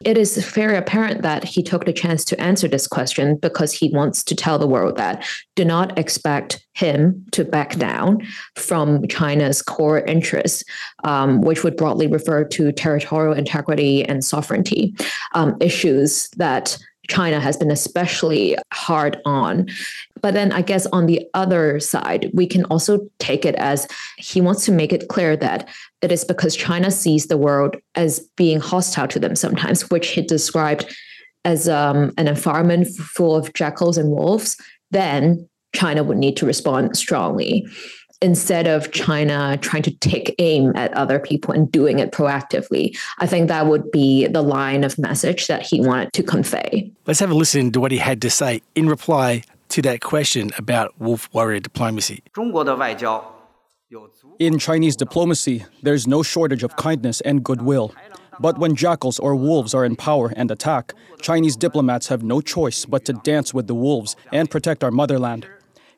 It 0.03 0.17
is 0.17 0.37
very 0.45 0.75
apparent 0.75 1.21
that 1.21 1.45
he 1.45 1.63
took 1.63 1.85
the 1.85 1.93
chance 1.93 2.25
to 2.25 2.41
answer 2.41 2.67
this 2.67 2.85
question 2.85 3.37
because 3.37 3.71
he 3.71 3.89
wants 3.93 4.23
to 4.25 4.35
tell 4.35 4.59
the 4.59 4.67
world 4.67 4.97
that 4.97 5.25
do 5.55 5.63
not 5.63 5.97
expect 5.97 6.65
him 6.73 7.25
to 7.31 7.45
back 7.45 7.77
down 7.77 8.21
from 8.55 9.07
China's 9.07 9.61
core 9.61 10.01
interests, 10.01 10.63
um, 11.05 11.41
which 11.41 11.63
would 11.63 11.77
broadly 11.77 12.07
refer 12.07 12.43
to 12.43 12.71
territorial 12.73 13.33
integrity 13.33 14.03
and 14.03 14.23
sovereignty 14.23 14.95
um, 15.33 15.55
issues 15.61 16.29
that 16.37 16.77
China 17.09 17.39
has 17.39 17.57
been 17.57 17.71
especially 17.71 18.55
hard 18.71 19.19
on. 19.25 19.67
But 20.21 20.33
then 20.33 20.51
I 20.51 20.61
guess 20.61 20.85
on 20.87 21.05
the 21.05 21.27
other 21.33 21.79
side, 21.79 22.29
we 22.33 22.47
can 22.47 22.63
also 22.65 23.09
take 23.19 23.45
it 23.45 23.55
as 23.55 23.87
he 24.17 24.39
wants 24.39 24.65
to 24.65 24.71
make 24.71 24.93
it 24.93 25.09
clear 25.09 25.35
that 25.37 25.67
it 26.01 26.11
is 26.11 26.23
because 26.23 26.55
China 26.55 26.91
sees 26.91 27.27
the 27.27 27.37
world 27.37 27.75
as 27.95 28.19
being 28.37 28.59
hostile 28.59 29.07
to 29.09 29.19
them 29.19 29.35
sometimes, 29.35 29.89
which 29.89 30.09
he 30.09 30.21
described 30.21 30.95
as 31.45 31.67
um, 31.67 32.13
an 32.17 32.27
environment 32.27 32.87
full 32.87 33.35
of 33.35 33.53
jackals 33.53 33.97
and 33.97 34.11
wolves, 34.11 34.57
then 34.91 35.47
China 35.73 36.03
would 36.03 36.17
need 36.17 36.35
to 36.37 36.45
respond 36.45 36.97
strongly 36.97 37.67
instead 38.21 38.67
of 38.67 38.91
China 38.91 39.57
trying 39.61 39.83
to 39.83 39.91
take 39.91 40.35
aim 40.39 40.73
at 40.75 40.93
other 40.93 41.19
people 41.19 41.53
and 41.53 41.71
doing 41.71 41.99
it 41.99 42.11
proactively. 42.11 42.97
I 43.19 43.27
think 43.27 43.47
that 43.47 43.67
would 43.67 43.91
be 43.91 44.27
the 44.27 44.41
line 44.41 44.83
of 44.83 44.97
message 44.97 45.47
that 45.47 45.61
he 45.61 45.79
wanted 45.79 46.13
to 46.13 46.23
convey. 46.23 46.91
Let's 47.05 47.19
have 47.19 47.31
a 47.31 47.33
listen 47.33 47.71
to 47.71 47.79
what 47.79 47.91
he 47.91 47.97
had 47.97 48.21
to 48.23 48.29
say 48.29 48.61
in 48.75 48.89
reply 48.89 49.43
to 49.69 49.81
that 49.83 50.01
question 50.01 50.51
about 50.57 50.99
wolf 50.99 51.29
warrior 51.33 51.59
diplomacy. 51.59 52.23
In 54.39 54.59
Chinese 54.59 54.95
diplomacy, 54.95 55.65
there's 55.81 56.07
no 56.07 56.23
shortage 56.23 56.63
of 56.63 56.75
kindness 56.75 57.21
and 57.21 57.43
goodwill. 57.43 57.93
But 58.39 58.57
when 58.57 58.75
jackals 58.75 59.19
or 59.19 59.35
wolves 59.35 59.73
are 59.73 59.83
in 59.83 59.95
power 59.95 60.31
and 60.35 60.49
attack, 60.49 60.93
Chinese 61.21 61.57
diplomats 61.57 62.07
have 62.07 62.23
no 62.23 62.39
choice 62.39 62.85
but 62.85 63.03
to 63.05 63.13
dance 63.13 63.53
with 63.53 63.67
the 63.67 63.75
wolves 63.75 64.15
and 64.31 64.49
protect 64.49 64.83
our 64.83 64.91
motherland. 64.91 65.47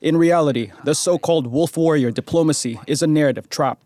In 0.02 0.18
reality, 0.18 0.72
the 0.84 0.96
so 0.96 1.20
called 1.20 1.46
wolf 1.46 1.78
warrior 1.78 2.10
diplomacy 2.10 2.80
is 2.88 3.04
a 3.04 3.08
narrative 3.08 3.50
trap. 3.50 3.80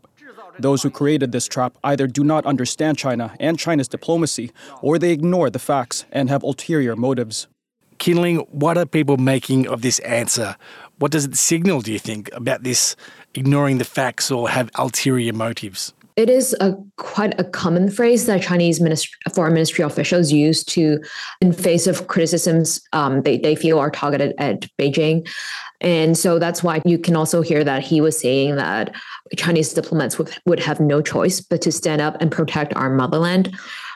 Those 0.57 0.81
who 0.81 0.89
created 0.89 1.33
this 1.33 1.45
trap 1.45 1.77
either 1.83 2.07
do 2.07 2.23
not 2.23 2.45
understand 2.45 2.97
China 2.97 3.35
and 3.37 3.59
China's 3.59 3.89
diplomacy, 3.89 4.51
or 4.81 4.97
they 4.97 5.11
ignore 5.11 5.49
the 5.49 5.59
facts 5.59 6.05
and 6.13 6.29
have 6.29 6.41
ulterior 6.41 6.95
motives. 6.95 7.47
Kinling, 7.99 8.47
what 8.49 8.77
are 8.77 8.85
people 8.85 9.17
making 9.17 9.67
of 9.67 9.81
this 9.81 9.99
answer? 9.99 10.55
What 10.99 11.11
does 11.11 11.25
it 11.25 11.35
signal, 11.35 11.81
do 11.81 11.91
you 11.91 11.99
think, 11.99 12.29
about 12.31 12.63
this 12.63 12.95
ignoring 13.33 13.77
the 13.77 13.83
facts 13.83 14.31
or 14.31 14.47
have 14.47 14.69
ulterior 14.75 15.33
motives? 15.33 15.93
It 16.15 16.29
is 16.29 16.55
a 16.61 16.77
quite 16.95 17.37
a 17.37 17.43
common 17.43 17.91
phrase 17.91 18.25
that 18.27 18.41
Chinese 18.41 18.79
ministry, 18.79 19.11
foreign 19.33 19.53
ministry 19.53 19.83
officials 19.83 20.31
use 20.31 20.63
to, 20.63 21.03
in 21.41 21.51
face 21.51 21.87
of 21.87 22.07
criticisms 22.07 22.79
um, 22.93 23.23
they, 23.23 23.37
they 23.37 23.53
feel 23.53 23.79
are 23.79 23.91
targeted 23.91 24.33
at 24.37 24.61
Beijing. 24.79 25.27
And 25.81 26.17
so 26.17 26.39
that's 26.39 26.63
why 26.63 26.81
you 26.85 26.97
can 26.97 27.15
also 27.15 27.41
hear 27.41 27.63
that 27.63 27.83
he 27.83 28.01
was 28.01 28.19
saying 28.19 28.55
that 28.55 28.95
Chinese 29.35 29.73
diplomats 29.73 30.17
would, 30.17 30.35
would 30.45 30.59
have 30.59 30.79
no 30.79 31.01
choice 31.01 31.41
but 31.41 31.61
to 31.61 31.71
stand 31.71 32.01
up 32.01 32.17
and 32.21 32.31
protect 32.31 32.75
our 32.75 32.89
motherland. 32.89 33.55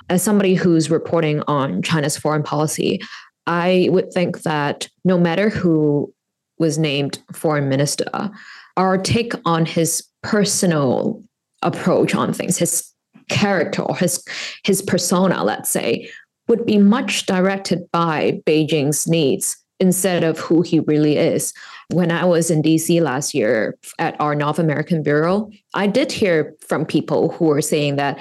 As 0.10 0.24
somebody 0.24 0.56
who's 0.56 0.90
reporting 0.90 1.42
on 1.48 1.82
China's 1.82 2.18
foreign 2.18 2.44
policy, 2.44 3.00
I 3.48 3.88
would 3.92 4.12
think 4.12 4.42
that 4.42 4.88
no 5.06 5.18
matter 5.18 5.50
who 5.50 6.14
was 6.58 6.78
named 6.78 7.20
foreign 7.32 7.70
minister, 7.70 8.30
our 8.76 8.98
take 8.98 9.34
on 9.46 9.66
his 9.66 10.04
personal 10.24 11.24
approach 11.62 12.14
on 12.14 12.34
things, 12.34 12.58
his 12.58 12.92
character 13.30 13.84
or 13.84 13.96
his 13.96 14.24
his 14.64 14.82
persona, 14.82 15.44
let's 15.44 15.70
say, 15.70 16.10
would 16.48 16.66
be 16.66 16.78
much 16.78 17.26
directed 17.26 17.90
by 17.92 18.42
Beijing's 18.46 19.08
needs 19.08 19.56
instead 19.80 20.24
of 20.24 20.38
who 20.40 20.62
he 20.62 20.80
really 20.82 21.18
is. 21.18 21.54
When 21.92 22.12
I 22.12 22.26
was 22.26 22.52
in 22.52 22.62
DC 22.62 23.02
last 23.02 23.34
year 23.34 23.78
at 23.98 24.20
our 24.20 24.36
North 24.36 24.60
American 24.60 25.02
Bureau, 25.04 25.50
I 25.74 25.88
did 25.88 26.12
hear 26.12 26.56
from 26.68 26.86
people 26.86 27.32
who 27.32 27.46
were 27.46 27.62
saying 27.62 27.96
that 27.96 28.20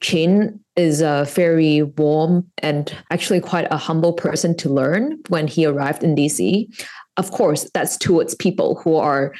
Qin 0.00 0.58
is 0.76 1.00
a 1.00 1.26
very 1.30 1.82
warm 1.82 2.46
and 2.58 2.94
actually 3.10 3.40
quite 3.40 3.66
a 3.70 3.76
humble 3.76 4.12
person 4.12 4.56
to 4.58 4.68
learn 4.68 5.18
when 5.28 5.48
he 5.48 5.66
arrived 5.66 6.04
in 6.04 6.14
DC. 6.14 6.68
Of 7.16 7.30
course, 7.32 7.68
that's 7.74 7.96
towards 7.96 8.34
people 8.34 8.76
who 8.76 8.96
are 8.96 9.34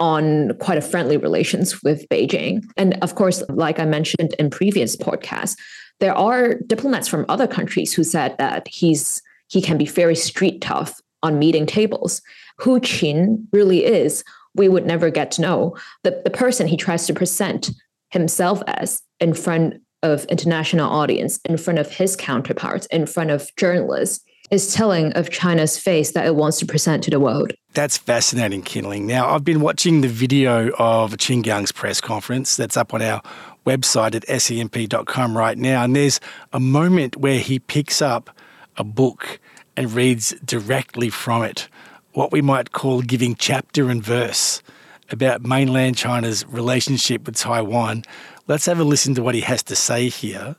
on 0.00 0.56
quite 0.58 0.78
a 0.78 0.82
friendly 0.82 1.16
relations 1.16 1.82
with 1.82 2.08
Beijing. 2.08 2.64
And 2.76 2.98
of 3.02 3.14
course, 3.14 3.42
like 3.50 3.78
I 3.78 3.84
mentioned 3.84 4.34
in 4.38 4.50
previous 4.50 4.96
podcasts, 4.96 5.56
there 6.00 6.16
are 6.16 6.54
diplomats 6.66 7.06
from 7.06 7.26
other 7.28 7.46
countries 7.46 7.92
who 7.92 8.02
said 8.02 8.36
that 8.38 8.66
he's 8.66 9.22
he 9.52 9.60
can 9.60 9.76
be 9.76 9.84
very 9.84 10.16
street 10.16 10.62
tough 10.62 11.00
on 11.22 11.38
meeting 11.38 11.66
tables. 11.66 12.22
Who 12.58 12.80
Qin 12.80 13.46
really 13.52 13.84
is, 13.84 14.24
we 14.54 14.68
would 14.68 14.86
never 14.86 15.10
get 15.10 15.30
to 15.32 15.42
know. 15.42 15.76
The, 16.04 16.22
the 16.24 16.30
person 16.30 16.66
he 16.66 16.76
tries 16.76 17.06
to 17.06 17.14
present 17.14 17.70
himself 18.08 18.62
as 18.66 19.02
in 19.20 19.34
front 19.34 19.82
of 20.02 20.24
international 20.24 20.90
audience, 20.90 21.38
in 21.44 21.58
front 21.58 21.78
of 21.78 21.90
his 21.90 22.16
counterparts, 22.16 22.86
in 22.86 23.06
front 23.06 23.30
of 23.30 23.54
journalists, 23.56 24.24
is 24.50 24.74
telling 24.74 25.12
of 25.12 25.30
China's 25.30 25.78
face 25.78 26.12
that 26.12 26.26
it 26.26 26.34
wants 26.34 26.58
to 26.58 26.66
present 26.66 27.04
to 27.04 27.10
the 27.10 27.20
world. 27.20 27.52
That's 27.74 27.96
fascinating, 27.96 28.62
Kinling. 28.62 29.02
Now, 29.02 29.30
I've 29.30 29.44
been 29.44 29.60
watching 29.60 30.00
the 30.00 30.08
video 30.08 30.70
of 30.78 31.12
Qin 31.18 31.42
Gang's 31.42 31.72
press 31.72 32.00
conference 32.00 32.56
that's 32.56 32.76
up 32.76 32.92
on 32.92 33.02
our 33.02 33.22
website 33.66 34.14
at 34.14 34.26
scmp.com 34.26 35.36
right 35.36 35.56
now, 35.56 35.84
and 35.84 35.94
there's 35.94 36.20
a 36.52 36.60
moment 36.60 37.16
where 37.16 37.38
he 37.38 37.58
picks 37.58 38.02
up 38.02 38.30
a 38.76 38.84
book 38.84 39.40
and 39.76 39.92
reads 39.92 40.34
directly 40.44 41.10
from 41.10 41.42
it, 41.42 41.68
what 42.12 42.32
we 42.32 42.42
might 42.42 42.72
call 42.72 43.02
giving 43.02 43.34
chapter 43.34 43.88
and 43.90 44.04
verse 44.04 44.62
about 45.10 45.42
mainland 45.42 45.96
China's 45.96 46.46
relationship 46.46 47.26
with 47.26 47.36
Taiwan. 47.36 48.02
Let's 48.48 48.66
have 48.66 48.80
a 48.80 48.84
listen 48.84 49.14
to 49.14 49.22
what 49.22 49.34
he 49.34 49.42
has 49.42 49.62
to 49.64 49.76
say 49.76 50.08
here. 50.08 50.56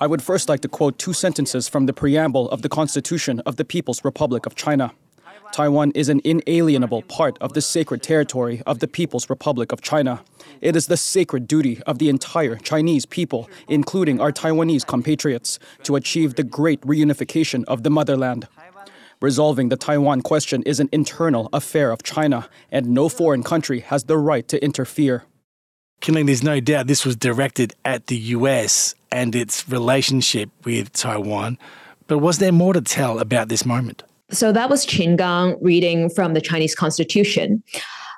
I 0.00 0.06
would 0.06 0.22
first 0.22 0.48
like 0.48 0.60
to 0.60 0.68
quote 0.68 0.98
two 0.98 1.12
sentences 1.12 1.68
from 1.68 1.86
the 1.86 1.92
preamble 1.92 2.50
of 2.50 2.62
the 2.62 2.68
Constitution 2.68 3.40
of 3.46 3.56
the 3.56 3.64
People's 3.64 4.04
Republic 4.04 4.46
of 4.46 4.56
China. 4.56 4.92
Taiwan 5.52 5.92
is 5.94 6.08
an 6.08 6.22
inalienable 6.24 7.02
part 7.02 7.36
of 7.42 7.52
the 7.52 7.60
sacred 7.60 8.02
territory 8.02 8.62
of 8.66 8.78
the 8.78 8.88
People's 8.88 9.28
Republic 9.28 9.70
of 9.70 9.82
China. 9.82 10.22
It 10.62 10.76
is 10.76 10.86
the 10.86 10.96
sacred 10.96 11.46
duty 11.46 11.82
of 11.86 11.98
the 11.98 12.08
entire 12.08 12.56
Chinese 12.56 13.04
people, 13.04 13.50
including 13.68 14.18
our 14.18 14.32
Taiwanese 14.32 14.86
compatriots, 14.86 15.58
to 15.82 15.94
achieve 15.96 16.36
the 16.36 16.42
great 16.42 16.80
reunification 16.80 17.64
of 17.68 17.82
the 17.82 17.90
motherland. 17.90 18.48
Resolving 19.20 19.68
the 19.68 19.76
Taiwan 19.76 20.22
question 20.22 20.62
is 20.62 20.80
an 20.80 20.88
internal 20.90 21.50
affair 21.52 21.90
of 21.90 22.02
China, 22.02 22.48
and 22.70 22.88
no 22.88 23.10
foreign 23.10 23.42
country 23.42 23.80
has 23.80 24.04
the 24.04 24.16
right 24.16 24.48
to 24.48 24.64
interfere. 24.64 25.24
Kinling, 26.00 26.26
there's 26.26 26.42
no 26.42 26.60
doubt 26.60 26.86
this 26.86 27.04
was 27.04 27.14
directed 27.14 27.74
at 27.84 28.06
the 28.06 28.16
US 28.16 28.94
and 29.12 29.34
its 29.36 29.68
relationship 29.68 30.48
with 30.64 30.92
Taiwan. 30.94 31.58
But 32.06 32.18
was 32.18 32.38
there 32.38 32.52
more 32.52 32.72
to 32.72 32.80
tell 32.80 33.18
about 33.18 33.48
this 33.50 33.66
moment? 33.66 34.02
So 34.32 34.50
that 34.52 34.70
was 34.70 34.86
Qin 34.86 35.16
Gang 35.16 35.56
reading 35.60 36.08
from 36.08 36.32
the 36.32 36.40
Chinese 36.40 36.74
Constitution. 36.74 37.62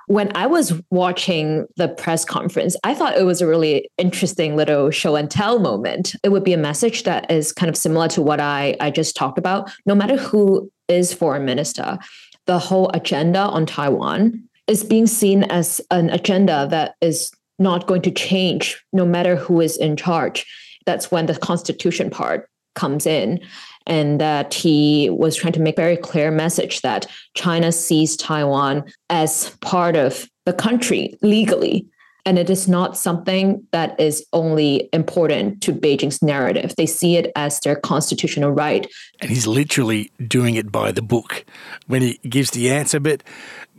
When 0.06 0.30
I 0.36 0.46
was 0.46 0.80
watching 0.90 1.66
the 1.76 1.88
press 1.88 2.24
conference, 2.24 2.76
I 2.84 2.94
thought 2.94 3.16
it 3.16 3.24
was 3.24 3.40
a 3.40 3.46
really 3.46 3.90
interesting 3.98 4.54
little 4.54 4.90
show 4.90 5.16
and 5.16 5.30
tell 5.30 5.58
moment. 5.58 6.14
It 6.22 6.28
would 6.28 6.44
be 6.44 6.52
a 6.52 6.58
message 6.58 7.04
that 7.04 7.30
is 7.30 7.52
kind 7.52 7.70
of 7.70 7.76
similar 7.76 8.08
to 8.08 8.22
what 8.22 8.38
I, 8.38 8.76
I 8.80 8.90
just 8.90 9.16
talked 9.16 9.38
about. 9.38 9.72
No 9.86 9.94
matter 9.94 10.16
who 10.16 10.70
is 10.88 11.12
foreign 11.12 11.46
minister, 11.46 11.98
the 12.46 12.58
whole 12.58 12.90
agenda 12.90 13.40
on 13.40 13.64
Taiwan 13.64 14.44
is 14.66 14.84
being 14.84 15.06
seen 15.06 15.44
as 15.44 15.80
an 15.90 16.10
agenda 16.10 16.68
that 16.70 16.94
is 17.00 17.32
not 17.58 17.86
going 17.86 18.02
to 18.02 18.10
change 18.10 18.84
no 18.92 19.06
matter 19.06 19.36
who 19.36 19.60
is 19.60 19.76
in 19.76 19.96
charge. 19.96 20.46
That's 20.86 21.10
when 21.10 21.26
the 21.26 21.36
constitution 21.36 22.10
part 22.10 22.48
comes 22.74 23.06
in 23.06 23.40
and 23.86 24.20
that 24.20 24.54
he 24.54 25.10
was 25.10 25.36
trying 25.36 25.52
to 25.52 25.60
make 25.60 25.76
very 25.76 25.96
clear 25.96 26.30
message 26.30 26.80
that 26.82 27.06
China 27.34 27.70
sees 27.72 28.16
Taiwan 28.16 28.84
as 29.10 29.50
part 29.60 29.96
of 29.96 30.28
the 30.46 30.52
country 30.52 31.16
legally 31.22 31.86
And 32.26 32.38
it 32.38 32.48
is 32.48 32.66
not 32.66 32.96
something 32.96 33.66
that 33.72 33.98
is 34.00 34.24
only 34.32 34.88
important 34.92 35.60
to 35.62 35.72
Beijing's 35.72 36.22
narrative. 36.22 36.74
They 36.76 36.86
see 36.86 37.16
it 37.16 37.30
as 37.36 37.60
their 37.60 37.76
constitutional 37.76 38.50
right. 38.50 38.90
And 39.20 39.30
he's 39.30 39.46
literally 39.46 40.10
doing 40.26 40.54
it 40.54 40.72
by 40.72 40.90
the 40.90 41.02
book 41.02 41.44
when 41.86 42.00
he 42.00 42.18
gives 42.28 42.50
the 42.52 42.70
answer. 42.70 42.98
But 42.98 43.22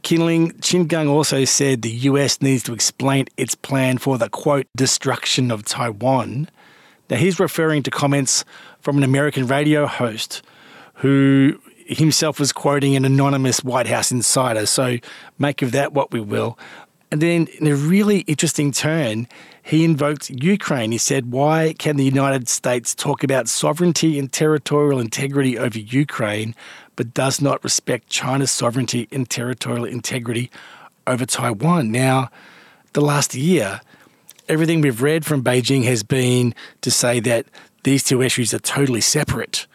Kinling 0.04 0.54
Qin 0.60 0.86
Qin 0.86 1.10
also 1.10 1.44
said 1.46 1.82
the 1.82 1.90
US 1.90 2.40
needs 2.40 2.62
to 2.64 2.74
explain 2.74 3.26
its 3.36 3.56
plan 3.56 3.98
for 3.98 4.20
the 4.20 4.30
quote, 4.30 4.68
destruction 4.76 5.50
of 5.50 5.66
Taiwan. 5.66 6.48
Now, 7.10 7.18
he's 7.18 7.40
referring 7.40 7.84
to 7.84 7.92
comments 7.92 8.46
from 8.86 8.98
an 8.98 9.04
American 9.04 9.48
radio 9.48 9.88
host 9.88 10.44
who 10.94 11.60
himself 11.88 12.40
was 12.40 12.54
quoting 12.54 12.96
an 12.96 13.04
anonymous 13.04 13.64
White 13.64 13.88
House 13.88 14.12
insider. 14.12 14.68
So 14.68 14.98
make 15.40 15.64
of 15.64 15.72
that 15.72 15.94
what 15.94 16.12
we 16.12 16.20
will. 16.20 16.58
And 17.12 17.20
then, 17.20 17.48
in 17.60 17.66
a 17.66 17.76
really 17.76 18.20
interesting 18.22 18.72
turn, 18.72 19.28
he 19.64 19.84
invoked 19.84 20.30
Ukraine. 20.30 20.92
He 20.92 21.00
said, 21.00 21.32
Why 21.32 21.74
can 21.80 21.98
the 21.98 22.04
United 22.04 22.48
States 22.48 22.94
talk 22.94 23.24
about 23.24 23.48
sovereignty 23.48 24.20
and 24.20 24.32
territorial 24.32 25.00
integrity 25.00 25.58
over 25.58 25.80
Ukraine, 25.80 26.54
but 26.96 27.14
does 27.14 27.42
not 27.42 27.64
respect 27.64 28.10
China's 28.10 28.52
sovereignty 28.52 29.08
and 29.12 29.28
territorial 29.28 29.86
integrity 29.86 30.52
over 31.08 31.26
Taiwan? 31.26 31.92
Now, 31.92 32.30
the 32.94 33.02
last 33.02 33.34
year, 33.34 33.82
everything 34.48 34.82
we've 34.82 35.02
read 35.02 35.26
from 35.26 35.44
Beijing 35.44 35.86
has 35.86 36.04
been 36.04 36.54
to 36.82 36.92
say 36.92 37.20
that 37.22 37.48
these 37.86 38.04
two 38.04 38.22
issues 38.22 38.52
are 38.54 38.60
totally 38.60 39.00
separate. 39.00 39.68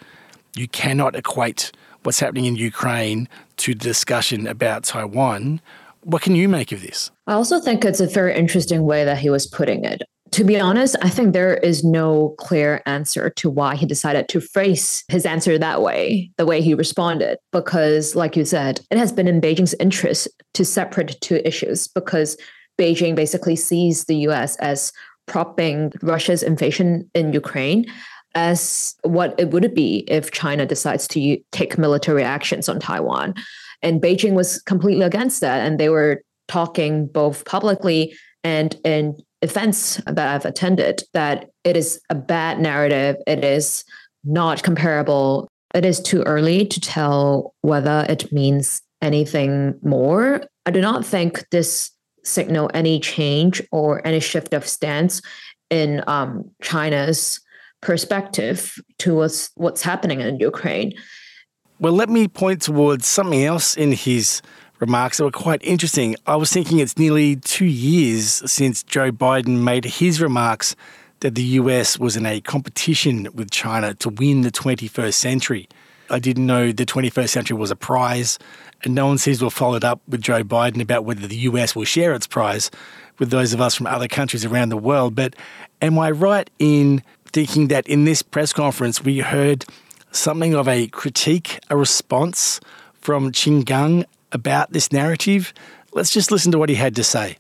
You 0.56 0.66
cannot 0.68 1.14
equate 1.14 1.70
what's 2.02 2.18
happening 2.18 2.44
in 2.44 2.56
Ukraine 2.56 3.28
to 3.58 3.72
the 3.72 3.78
discussion 3.80 4.48
about 4.48 4.84
Taiwan. 4.84 5.60
What 6.02 6.22
can 6.22 6.34
you 6.34 6.48
make 6.48 6.72
of 6.72 6.82
this? 6.82 7.12
I 7.28 7.34
also 7.34 7.60
think 7.60 7.84
it's 7.84 8.00
a 8.00 8.08
very 8.08 8.34
interesting 8.34 8.82
way 8.82 9.04
that 9.04 9.18
he 9.18 9.30
was 9.30 9.46
putting 9.46 9.84
it. 9.84 10.02
To 10.32 10.44
be 10.44 10.58
honest, 10.58 10.96
I 11.02 11.08
think 11.08 11.32
there 11.32 11.54
is 11.54 11.84
no 11.84 12.34
clear 12.38 12.82
answer 12.84 13.30
to 13.30 13.48
why 13.48 13.76
he 13.76 13.86
decided 13.86 14.28
to 14.28 14.40
phrase 14.40 15.04
his 15.08 15.24
answer 15.24 15.56
that 15.58 15.82
way, 15.82 16.30
the 16.36 16.46
way 16.46 16.62
he 16.62 16.74
responded. 16.74 17.38
Because, 17.52 18.16
like 18.16 18.36
you 18.36 18.44
said, 18.44 18.80
it 18.90 18.98
has 18.98 19.12
been 19.12 19.28
in 19.28 19.40
Beijing's 19.40 19.74
interest 19.74 20.28
to 20.54 20.64
separate 20.64 21.20
two 21.20 21.40
issues 21.44 21.86
because 21.86 22.36
Beijing 22.80 23.14
basically 23.14 23.56
sees 23.56 24.04
the 24.04 24.16
US 24.28 24.56
as 24.56 24.92
propping 25.30 25.92
Russia's 26.02 26.42
invasion 26.42 27.08
in 27.14 27.32
Ukraine 27.32 27.86
as 28.34 28.94
what 29.02 29.34
it 29.38 29.50
would 29.50 29.72
be 29.74 30.04
if 30.08 30.30
China 30.32 30.66
decides 30.66 31.06
to 31.08 31.38
take 31.52 31.78
military 31.78 32.22
actions 32.22 32.68
on 32.68 32.80
Taiwan. 32.80 33.34
And 33.82 34.02
Beijing 34.02 34.34
was 34.34 34.60
completely 34.62 35.04
against 35.04 35.40
that. 35.40 35.64
And 35.66 35.78
they 35.78 35.88
were 35.88 36.22
talking 36.48 37.06
both 37.06 37.44
publicly 37.44 38.12
and 38.42 38.76
in 38.84 39.16
events 39.42 40.00
that 40.06 40.28
I've 40.28 40.44
attended 40.44 41.02
that 41.14 41.48
it 41.64 41.76
is 41.76 42.00
a 42.10 42.14
bad 42.14 42.60
narrative. 42.60 43.16
It 43.26 43.44
is 43.44 43.84
not 44.24 44.62
comparable. 44.62 45.48
It 45.74 45.84
is 45.84 46.00
too 46.00 46.22
early 46.22 46.66
to 46.66 46.80
tell 46.80 47.54
whether 47.62 48.04
it 48.08 48.32
means 48.32 48.82
anything 49.00 49.78
more. 49.82 50.42
I 50.66 50.72
do 50.72 50.80
not 50.80 51.06
think 51.06 51.46
this 51.50 51.90
signal 52.24 52.70
any 52.74 53.00
change 53.00 53.62
or 53.70 54.06
any 54.06 54.20
shift 54.20 54.52
of 54.52 54.66
stance 54.66 55.22
in 55.70 56.02
um, 56.06 56.50
China's 56.62 57.40
perspective 57.80 58.78
towards 58.98 59.50
what's 59.54 59.82
happening 59.82 60.20
in 60.20 60.38
Ukraine. 60.38 60.92
Well, 61.78 61.94
let 61.94 62.10
me 62.10 62.28
point 62.28 62.62
towards 62.62 63.06
something 63.06 63.42
else 63.42 63.76
in 63.76 63.92
his 63.92 64.42
remarks 64.80 65.18
that 65.18 65.24
were 65.24 65.30
quite 65.30 65.62
interesting. 65.62 66.16
I 66.26 66.36
was 66.36 66.52
thinking 66.52 66.78
it's 66.78 66.98
nearly 66.98 67.36
two 67.36 67.66
years 67.66 68.42
since 68.50 68.82
Joe 68.82 69.12
Biden 69.12 69.62
made 69.62 69.84
his 69.84 70.20
remarks 70.20 70.76
that 71.20 71.34
the 71.34 71.42
US 71.42 71.98
was 71.98 72.16
in 72.16 72.26
a 72.26 72.40
competition 72.40 73.28
with 73.34 73.50
China 73.50 73.94
to 73.94 74.08
win 74.08 74.40
the 74.40 74.50
21st 74.50 75.14
century. 75.14 75.68
I 76.10 76.18
didn't 76.18 76.46
know 76.46 76.72
the 76.72 76.84
21st 76.84 77.28
century 77.28 77.56
was 77.56 77.70
a 77.70 77.76
prize, 77.76 78.38
and 78.82 78.94
no 78.94 79.06
one 79.06 79.18
seems 79.18 79.38
to 79.38 79.44
have 79.44 79.54
followed 79.54 79.84
up 79.84 80.00
with 80.08 80.20
Joe 80.20 80.42
Biden 80.42 80.82
about 80.82 81.04
whether 81.04 81.26
the 81.26 81.36
US 81.36 81.76
will 81.76 81.84
share 81.84 82.12
its 82.14 82.26
prize 82.26 82.70
with 83.18 83.30
those 83.30 83.52
of 83.52 83.60
us 83.60 83.74
from 83.74 83.86
other 83.86 84.08
countries 84.08 84.44
around 84.44 84.70
the 84.70 84.76
world. 84.76 85.14
But 85.14 85.36
am 85.80 85.98
I 85.98 86.10
right 86.10 86.50
in 86.58 87.02
thinking 87.32 87.68
that 87.68 87.86
in 87.86 88.04
this 88.04 88.22
press 88.22 88.52
conference 88.52 89.04
we 89.04 89.20
heard 89.20 89.64
something 90.12 90.54
of 90.54 90.66
a 90.66 90.88
critique, 90.88 91.60
a 91.70 91.76
response 91.76 92.60
from 93.00 93.32
Qin 93.32 93.64
Gang 93.64 94.04
about 94.32 94.72
this 94.72 94.92
narrative. 94.92 95.52
Let's 95.92 96.10
just 96.10 96.30
listen 96.30 96.52
to 96.52 96.58
what 96.58 96.68
he 96.68 96.74
had 96.74 96.94
to 96.96 97.04
say. 97.04 97.36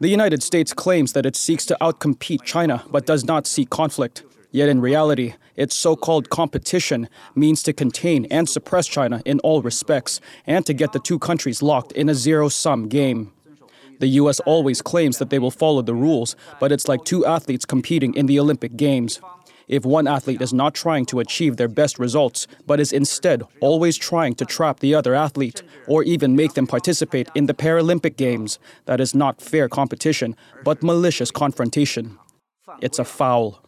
The 0.00 0.08
United 0.08 0.42
States 0.42 0.72
claims 0.72 1.12
that 1.12 1.24
it 1.24 1.36
seeks 1.36 1.64
to 1.66 1.76
outcompete 1.80 2.42
China 2.42 2.84
but 2.90 3.06
does 3.06 3.24
not 3.24 3.46
seek 3.46 3.70
conflict. 3.70 4.24
Yet 4.52 4.68
in 4.68 4.82
reality, 4.82 5.34
its 5.56 5.74
so 5.74 5.96
called 5.96 6.28
competition 6.28 7.08
means 7.34 7.62
to 7.62 7.72
contain 7.72 8.26
and 8.26 8.48
suppress 8.48 8.86
China 8.86 9.22
in 9.24 9.40
all 9.40 9.62
respects 9.62 10.20
and 10.46 10.64
to 10.66 10.74
get 10.74 10.92
the 10.92 11.00
two 11.00 11.18
countries 11.18 11.62
locked 11.62 11.92
in 11.92 12.08
a 12.10 12.14
zero 12.14 12.48
sum 12.48 12.86
game. 12.88 13.32
The 13.98 14.08
US 14.20 14.40
always 14.40 14.82
claims 14.82 15.18
that 15.18 15.30
they 15.30 15.38
will 15.38 15.50
follow 15.50 15.80
the 15.80 15.94
rules, 15.94 16.36
but 16.60 16.70
it's 16.70 16.86
like 16.86 17.04
two 17.04 17.24
athletes 17.24 17.64
competing 17.64 18.14
in 18.14 18.26
the 18.26 18.38
Olympic 18.38 18.76
Games. 18.76 19.20
If 19.68 19.86
one 19.86 20.06
athlete 20.06 20.42
is 20.42 20.52
not 20.52 20.74
trying 20.74 21.06
to 21.06 21.20
achieve 21.20 21.56
their 21.56 21.68
best 21.68 21.98
results, 21.98 22.46
but 22.66 22.80
is 22.80 22.92
instead 22.92 23.42
always 23.60 23.96
trying 23.96 24.34
to 24.34 24.44
trap 24.44 24.80
the 24.80 24.94
other 24.94 25.14
athlete, 25.14 25.62
or 25.86 26.02
even 26.02 26.36
make 26.36 26.54
them 26.54 26.66
participate 26.66 27.30
in 27.34 27.46
the 27.46 27.54
Paralympic 27.54 28.16
Games, 28.16 28.58
that 28.84 29.00
is 29.00 29.14
not 29.14 29.40
fair 29.40 29.68
competition, 29.68 30.36
but 30.64 30.82
malicious 30.82 31.30
confrontation. 31.30 32.18
It's 32.80 32.98
a 32.98 33.04
foul. 33.04 33.61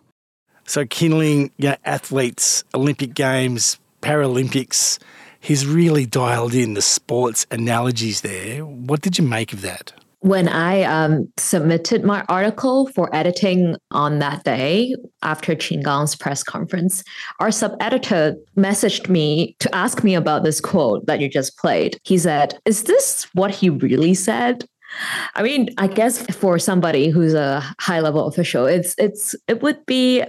So, 0.67 0.85
Kinling 0.85 1.51
yeah, 1.57 1.77
athletes, 1.85 2.65
Olympic 2.75 3.15
Games, 3.15 3.79
Paralympics, 4.03 4.99
he's 5.41 5.67
really 5.67 6.07
dialed 6.07 6.55
in 6.55 6.75
the 6.75 6.83
sports 6.83 7.47
analogies 7.51 8.23
there. 8.23 8.65
What 8.65 9.01
did 9.01 9.19
you 9.19 9.25
make 9.25 9.53
of 9.53 9.61
that? 9.63 9.93
when 10.25 10.49
I 10.49 10.85
um, 10.85 11.31
submitted 11.37 12.03
my 12.03 12.25
article 12.31 12.87
for 12.95 13.15
editing 13.15 13.77
on 13.91 14.21
that 14.21 14.43
day 14.43 14.97
after 15.23 15.55
Qin 15.55 15.85
Gang's 15.85 16.17
press 16.17 16.43
conference, 16.43 17.05
our 17.41 17.51
sub 17.51 17.77
editor 17.79 18.35
messaged 18.57 19.11
me 19.11 19.55
to 19.59 19.73
ask 19.75 20.03
me 20.03 20.15
about 20.15 20.43
this 20.43 20.63
quote 20.63 21.05
that 21.05 21.21
you 21.21 21.29
just 21.29 21.59
played. 21.59 21.99
He 22.05 22.17
said, 22.17 22.59
Is 22.65 22.85
this 22.85 23.29
what 23.35 23.51
he 23.51 23.69
really 23.69 24.15
said? 24.15 24.65
I 25.35 25.43
mean, 25.43 25.69
I 25.77 25.89
guess 25.89 26.25
for 26.35 26.59
somebody 26.59 27.11
who's 27.11 27.35
a 27.35 27.61
high 27.79 28.01
level 28.01 28.27
official, 28.27 28.65
it's 28.65 28.95
it's 28.97 29.35
it 29.47 29.63
would 29.63 29.85
be 29.85 30.25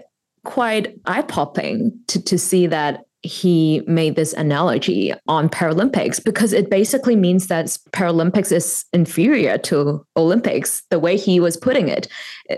quite 0.46 0.98
eye 1.06 1.24
popping 1.24 1.92
to, 2.08 2.24
to 2.24 2.38
see 2.38 2.68
that 2.68 3.06
he 3.26 3.82
made 3.88 4.16
this 4.16 4.34
analogy 4.34 5.12
on 5.28 5.50
Paralympics 5.50 6.24
because 6.24 6.54
it 6.54 6.70
basically 6.70 7.16
means 7.16 7.48
that 7.48 7.66
Paralympics 7.92 8.52
is 8.52 8.86
inferior 8.94 9.58
to 9.58 10.06
Olympics, 10.16 10.84
the 10.92 11.00
way 11.00 11.18
he 11.18 11.40
was 11.40 11.58
putting 11.58 11.88
it. 11.88 12.08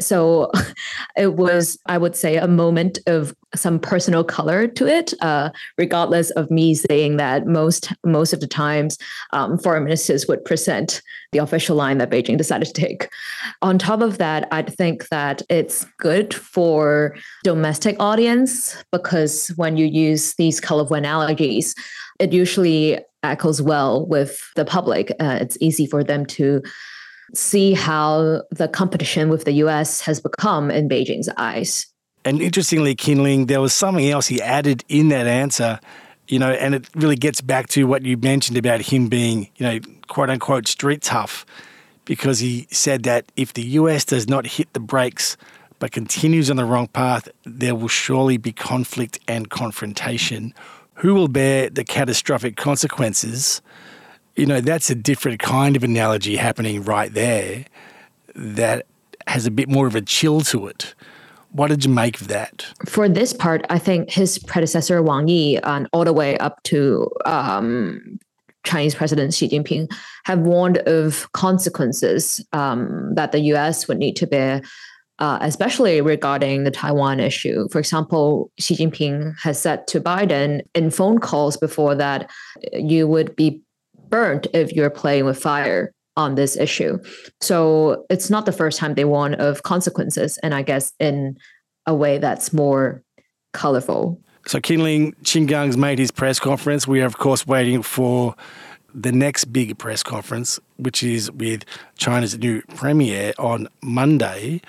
So 0.02 0.52
it 1.18 1.36
was, 1.36 1.80
I 1.86 1.98
would 1.98 2.16
say, 2.16 2.36
a 2.36 2.48
moment 2.48 3.00
of 3.08 3.34
some 3.58 3.80
personal 3.80 4.24
color 4.24 4.68
to 4.68 4.88
it, 4.88 5.14
uh, 5.22 5.50
regardless 5.78 6.30
of 6.32 6.52
me 6.52 6.76
saying 6.76 7.18
that 7.18 7.48
most 7.48 7.92
most 8.06 8.34
of 8.34 8.40
the 8.40 8.48
times 8.48 8.98
um, 9.34 9.58
foreign 9.58 9.84
ministers 9.84 10.28
would 10.28 10.44
present 10.46 11.02
the 11.32 11.40
official 11.40 11.76
line 11.76 11.98
that 11.98 12.10
Beijing 12.10 12.38
decided 12.38 12.68
to 12.68 12.74
take. 12.74 13.10
On 13.62 13.78
top 13.78 14.02
of 14.02 14.18
that, 14.18 14.48
I 14.52 14.62
think 14.62 15.10
that 15.10 15.42
it's 15.50 15.86
good 15.98 16.34
for 16.34 17.16
domestic 17.44 17.96
audience 18.00 18.82
because 18.92 19.50
when 19.56 19.78
you 19.78 19.86
use 19.86 20.36
these 20.36 20.60
colorful 20.60 20.96
analogies, 20.96 21.76
it 22.20 22.34
usually 22.34 23.00
echoes 23.24 23.62
well 23.62 24.06
with 24.06 24.42
the 24.56 24.66
public. 24.66 25.12
Uh, 25.20 25.38
it's 25.42 25.58
easy 25.60 25.86
for 25.86 26.04
them 26.04 26.26
to 26.26 26.62
see 27.34 27.74
how 27.74 28.42
the 28.52 28.68
competition 28.68 29.30
with 29.30 29.46
the 29.46 29.54
US 29.54 30.02
has 30.02 30.20
become 30.20 30.72
in 30.72 30.88
Beijing's 30.88 31.30
eyes. 31.38 31.86
And 32.28 32.42
interestingly, 32.42 32.94
Kinling, 32.94 33.48
there 33.48 33.62
was 33.62 33.74
something 33.74 34.06
else 34.10 34.28
he 34.28 34.42
added 34.42 34.84
in 34.90 35.08
that 35.10 35.28
answer, 35.28 35.80
you 36.28 36.40
know, 36.40 36.52
and 36.52 36.76
it 36.76 36.90
really 36.94 37.16
gets 37.16 37.40
back 37.40 37.68
to 37.70 37.86
what 37.88 38.04
you 38.04 38.18
mentioned 38.18 38.58
about 38.58 38.82
him 38.82 39.08
being, 39.08 39.48
you 39.56 39.66
know, 39.66 39.80
quote 40.10 40.30
unquote 40.30 40.68
street 40.68 41.02
tough, 41.02 41.46
because 42.04 42.40
he 42.40 42.68
said 42.70 43.04
that 43.04 43.32
if 43.38 43.54
the 43.54 43.64
US 43.80 44.04
does 44.04 44.28
not 44.28 44.46
hit 44.46 44.74
the 44.74 44.82
brakes 44.82 45.38
but 45.80 45.94
continues 45.94 46.50
on 46.50 46.58
the 46.58 46.66
wrong 46.66 46.88
path, 46.90 47.30
there 47.46 47.76
will 47.76 47.88
surely 47.88 48.36
be 48.36 48.52
conflict 48.52 49.20
and 49.30 49.50
confrontation. 49.50 50.54
Who 50.96 51.14
will 51.14 51.30
bear 51.30 51.70
the 51.70 51.86
catastrophic 51.86 52.58
consequences? 52.58 53.62
You 54.36 54.48
know, 54.48 54.60
that's 54.60 54.90
a 54.90 54.96
different 54.96 55.40
kind 55.40 55.78
of 55.78 55.84
analogy 55.86 56.36
happening 56.36 56.84
right 56.84 57.14
there 57.14 57.64
that 58.36 58.86
has 59.28 59.46
a 59.46 59.52
bit 59.52 59.70
more 59.70 59.88
of 59.88 59.96
a 59.96 60.02
chill 60.02 60.42
to 60.42 60.68
it. 60.68 60.94
What 61.52 61.70
did 61.70 61.86
you 61.86 61.92
make 61.92 62.22
of 62.22 62.28
that? 62.28 62.66
For 62.86 63.10
this 63.10 63.34
part, 63.34 63.66
I 63.70 63.80
think 63.80 64.12
his 64.12 64.38
predecessor 64.40 65.02
Wang 65.02 65.28
Yi, 65.28 65.58
and 65.58 65.88
all 65.94 66.06
the 66.06 66.14
way 66.14 66.38
up 66.38 66.62
to 66.64 67.10
um, 67.26 68.20
Chinese 68.64 68.94
President 68.94 69.34
Xi 69.34 69.48
Jinping 69.50 69.92
have 70.26 70.40
warned 70.40 70.78
of 70.80 71.32
consequences 71.32 72.46
um, 72.54 73.16
that 73.16 73.32
the 73.32 73.40
US 73.54 73.88
would 73.88 73.98
need 73.98 74.16
to 74.18 74.28
bear, 74.28 74.62
uh, 75.20 75.40
especially 75.42 76.02
regarding 76.02 76.64
the 76.64 76.72
Taiwan 76.72 77.20
issue. 77.20 77.68
For 77.70 77.80
example, 77.80 78.52
Xi 78.60 78.76
Jinping 78.76 79.36
has 79.40 79.60
said 79.60 79.88
to 79.88 80.02
Biden 80.02 80.62
in 80.76 80.92
phone 80.92 81.20
calls 81.20 81.58
before 81.58 81.96
that 81.96 82.30
you 82.74 83.08
would 83.08 83.36
be 83.36 83.62
burnt 84.10 84.48
if 84.54 84.74
you're 84.74 84.90
playing 84.90 85.26
with 85.26 85.42
fire 85.42 85.94
on 86.18 86.36
this 86.36 86.58
issue. 86.58 87.00
So 87.40 88.06
it's 88.10 88.30
not 88.30 88.46
the 88.46 88.52
first 88.52 88.78
time 88.78 88.96
they 88.96 89.06
warn 89.06 89.36
of 89.36 89.64
consequences, 89.64 90.38
and 90.40 90.54
I 90.54 90.64
guess 90.64 90.92
in 91.00 91.38
a 91.86 91.96
way 91.96 92.18
that's 92.18 92.52
more 92.52 93.02
colorful. 93.54 94.20
So 94.46 94.60
Kinling 94.60 95.16
Qin 95.24 95.48
Gang's 95.48 95.78
made 95.78 96.00
his 96.00 96.12
press 96.12 96.40
conference. 96.40 96.88
We 96.88 97.02
are, 97.02 97.06
of 97.06 97.18
course, 97.18 97.48
waiting 97.48 97.82
for 97.82 98.36
the 98.94 99.12
next 99.12 99.46
big 99.46 99.78
press 99.78 100.04
conference, 100.04 100.60
which 100.78 101.04
is 101.04 101.32
with 101.32 101.64
China's 101.98 102.38
new 102.38 102.62
premier 102.76 103.34
on 103.38 103.68
Monday. 103.82 104.62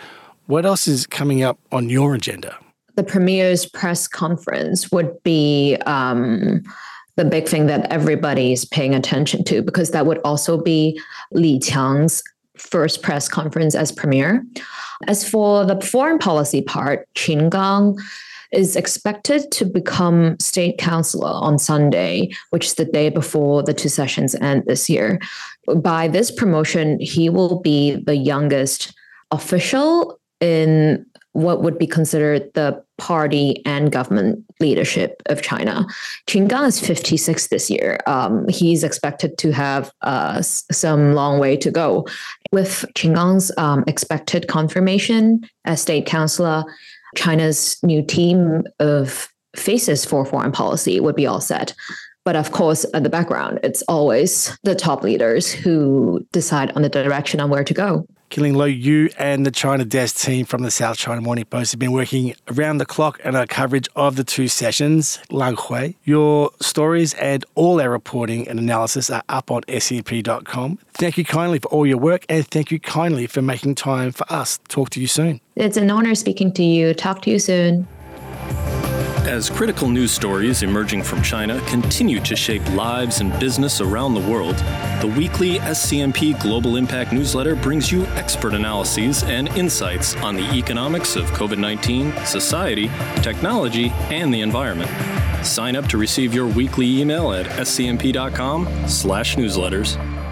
What 0.47 0.67
else 0.67 0.87
is 0.87 1.07
coming 1.07 1.43
up 1.43 1.59
on 1.73 1.89
your 1.89 2.15
agenda? 2.15 2.57
The 2.97 3.05
premier's 3.05 3.65
press 3.65 4.09
conference 4.09 4.91
would 4.91 5.23
be 5.23 5.77
um, 5.87 6.63
the 7.19 7.25
big 7.25 7.49
thing 7.49 7.67
that 7.67 7.91
everybody 7.93 8.53
is 8.53 8.65
paying 8.65 8.95
attention 8.95 9.43
to 9.45 9.61
because 9.61 9.91
that 9.91 10.07
would 10.07 10.19
also 10.25 10.57
be 10.57 10.99
Li 11.33 11.59
Qiang's 11.59 12.23
first 12.57 13.03
press 13.03 13.29
conference 13.29 13.75
as 13.75 13.93
premier. 13.93 14.45
As 15.07 15.29
for 15.29 15.65
the 15.65 15.81
foreign 15.81 16.19
policy 16.19 16.63
part, 16.63 17.09
Qin 17.15 17.51
Gang 17.51 17.97
is 18.53 18.77
expected 18.77 19.51
to 19.51 19.65
become 19.65 20.39
state 20.39 20.79
councilor 20.79 21.29
on 21.31 21.59
Sunday, 21.59 22.31
which 22.51 22.67
is 22.67 22.75
the 22.75 22.85
day 22.85 23.11
before 23.11 23.63
the 23.63 23.75
two 23.75 23.89
sessions 23.89 24.35
end 24.37 24.63
this 24.67 24.89
year. 24.89 25.21
By 25.77 26.09
this 26.09 26.31
promotion, 26.31 26.99
he 27.01 27.29
will 27.29 27.61
be 27.61 27.97
the 27.97 28.17
youngest 28.17 28.95
official 29.31 30.19
in 30.41 31.05
what 31.43 31.63
would 31.63 31.79
be 31.79 31.87
considered 31.87 32.53
the 32.55 32.83
party 32.99 33.63
and 33.65 33.93
government 33.93 34.45
leadership 34.61 35.23
of 35.27 35.41
China. 35.41 35.87
Qin 36.27 36.49
Gang 36.49 36.65
is 36.65 36.81
56 36.81 37.47
this 37.47 37.71
year. 37.71 38.01
Um, 38.07 38.49
he's 38.49 38.83
expected 38.83 39.39
to 39.39 39.53
have 39.53 39.93
uh, 40.03 40.43
some 40.43 41.15
long 41.15 41.39
way 41.39 41.57
to 41.57 41.71
go. 41.71 42.07
With 42.53 42.85
Qin 42.95 43.15
Gang's 43.15 43.53
um, 43.57 43.85
expected 43.87 44.49
confirmation 44.49 45.49
as 45.65 45.81
state 45.81 46.07
councilor, 46.07 46.65
China's 47.17 47.79
new 47.83 48.03
team 48.03 48.65
of 48.81 49.29
faces 49.57 50.05
for 50.05 50.25
foreign 50.25 50.53
policy 50.53 51.01
would 51.01 51.17
be 51.17 51.27
all 51.27 51.41
set. 51.41 51.75
But 52.29 52.37
of 52.37 52.53
course, 52.53 52.85
at 52.93 53.05
the 53.05 53.09
background, 53.09 53.59
it's 53.63 53.81
always 53.89 54.55
the 54.63 54.75
top 54.75 55.03
leaders 55.03 55.51
who 55.51 56.27
decide 56.31 56.71
on 56.73 56.83
the 56.83 56.91
direction 56.91 57.41
on 57.41 57.49
where 57.49 57.65
to 57.65 57.73
go. 57.73 58.07
Kinling 58.29 58.55
Lo, 58.55 58.67
you 58.67 59.09
and 59.19 59.47
the 59.47 59.51
China 59.51 59.87
Desk 59.87 60.15
team 60.15 60.45
from 60.45 60.63
the 60.63 60.71
South 60.71 60.99
China 60.99 61.23
Morning 61.23 61.47
Post 61.47 61.73
have 61.73 61.79
been 61.79 61.93
working 61.93 62.35
around 62.49 62.77
the 62.77 62.85
clock 62.85 63.19
on 63.25 63.35
our 63.35 63.47
coverage 63.47 63.89
of 63.97 64.17
the 64.17 64.25
two 64.25 64.47
sessions, 64.47 65.19
Lianghui. 65.31 65.95
Your 66.05 66.51
stories 66.61 67.15
and 67.15 67.47
all 67.55 67.81
our 67.81 67.89
reporting 67.89 68.47
and 68.47 68.59
analysis 68.59 69.09
are 69.09 69.23
up 69.31 69.51
on 69.51 69.63
scmp.com. 69.63 70.79
Thank 70.93 71.17
you 71.17 71.25
kindly 71.25 71.61
for 71.61 71.69
all 71.69 71.87
your 71.87 71.97
work 71.97 72.27
and 72.29 72.47
thank 72.47 72.71
you 72.71 72.79
kindly 72.79 73.27
for 73.27 73.41
making 73.41 73.77
time 73.77 74.13
for 74.13 74.31
us. 74.31 74.59
Talk 74.69 74.91
to 74.91 75.01
you 75.01 75.07
soon. 75.07 75.41
It's 75.57 75.79
an 75.79 75.91
honor 75.91 76.15
speaking 76.15 76.53
to 76.53 76.63
you. 76.63 76.93
Talk 76.93 77.23
to 77.23 77.31
you 77.31 77.39
soon. 77.39 77.89
As 79.29 79.49
critical 79.51 79.91
news 79.91 80.11
stories 80.11 80.63
emerging 80.63 81.03
from 81.03 81.21
China 81.21 81.61
continue 81.67 82.19
to 82.21 82.35
shape 82.35 82.67
lives 82.73 83.21
and 83.21 83.39
business 83.39 83.83
around 83.83 84.15
the 84.15 84.23
world, 84.23 84.57
the 85.03 85.15
weekly 85.19 85.59
SCMP 85.59 86.41
Global 86.41 86.77
Impact 86.77 87.13
newsletter 87.13 87.55
brings 87.55 87.93
you 87.93 88.07
expert 88.17 88.55
analyses 88.55 89.23
and 89.25 89.49
insights 89.49 90.17
on 90.17 90.35
the 90.35 90.51
economics 90.55 91.15
of 91.15 91.27
COVID 91.33 91.59
19, 91.59 92.11
society, 92.25 92.91
technology, 93.17 93.91
and 94.09 94.33
the 94.33 94.41
environment. 94.41 94.91
Sign 95.45 95.77
up 95.77 95.87
to 95.89 95.99
receive 95.99 96.33
your 96.33 96.47
weekly 96.47 96.99
email 96.99 97.35
at 97.35 97.45
scmp.com/newsletters. 97.45 100.28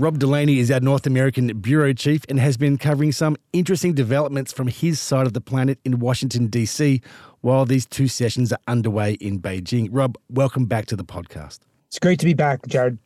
Rob 0.00 0.20
Delaney 0.20 0.60
is 0.60 0.70
our 0.70 0.78
North 0.78 1.08
American 1.08 1.48
bureau 1.58 1.92
chief 1.92 2.22
and 2.28 2.38
has 2.38 2.56
been 2.56 2.78
covering 2.78 3.10
some 3.10 3.36
interesting 3.52 3.94
developments 3.94 4.52
from 4.52 4.68
his 4.68 5.00
side 5.00 5.26
of 5.26 5.32
the 5.32 5.40
planet 5.40 5.80
in 5.84 5.98
Washington, 5.98 6.46
D.C., 6.46 7.00
while 7.40 7.64
these 7.64 7.84
two 7.84 8.06
sessions 8.06 8.52
are 8.52 8.60
underway 8.68 9.14
in 9.14 9.40
Beijing. 9.40 9.88
Rob, 9.90 10.16
welcome 10.30 10.66
back 10.66 10.86
to 10.86 10.94
the 10.94 11.02
podcast. 11.02 11.58
It's 11.88 11.98
great 11.98 12.20
to 12.20 12.26
be 12.26 12.32
back, 12.32 12.64
Jared. 12.68 12.98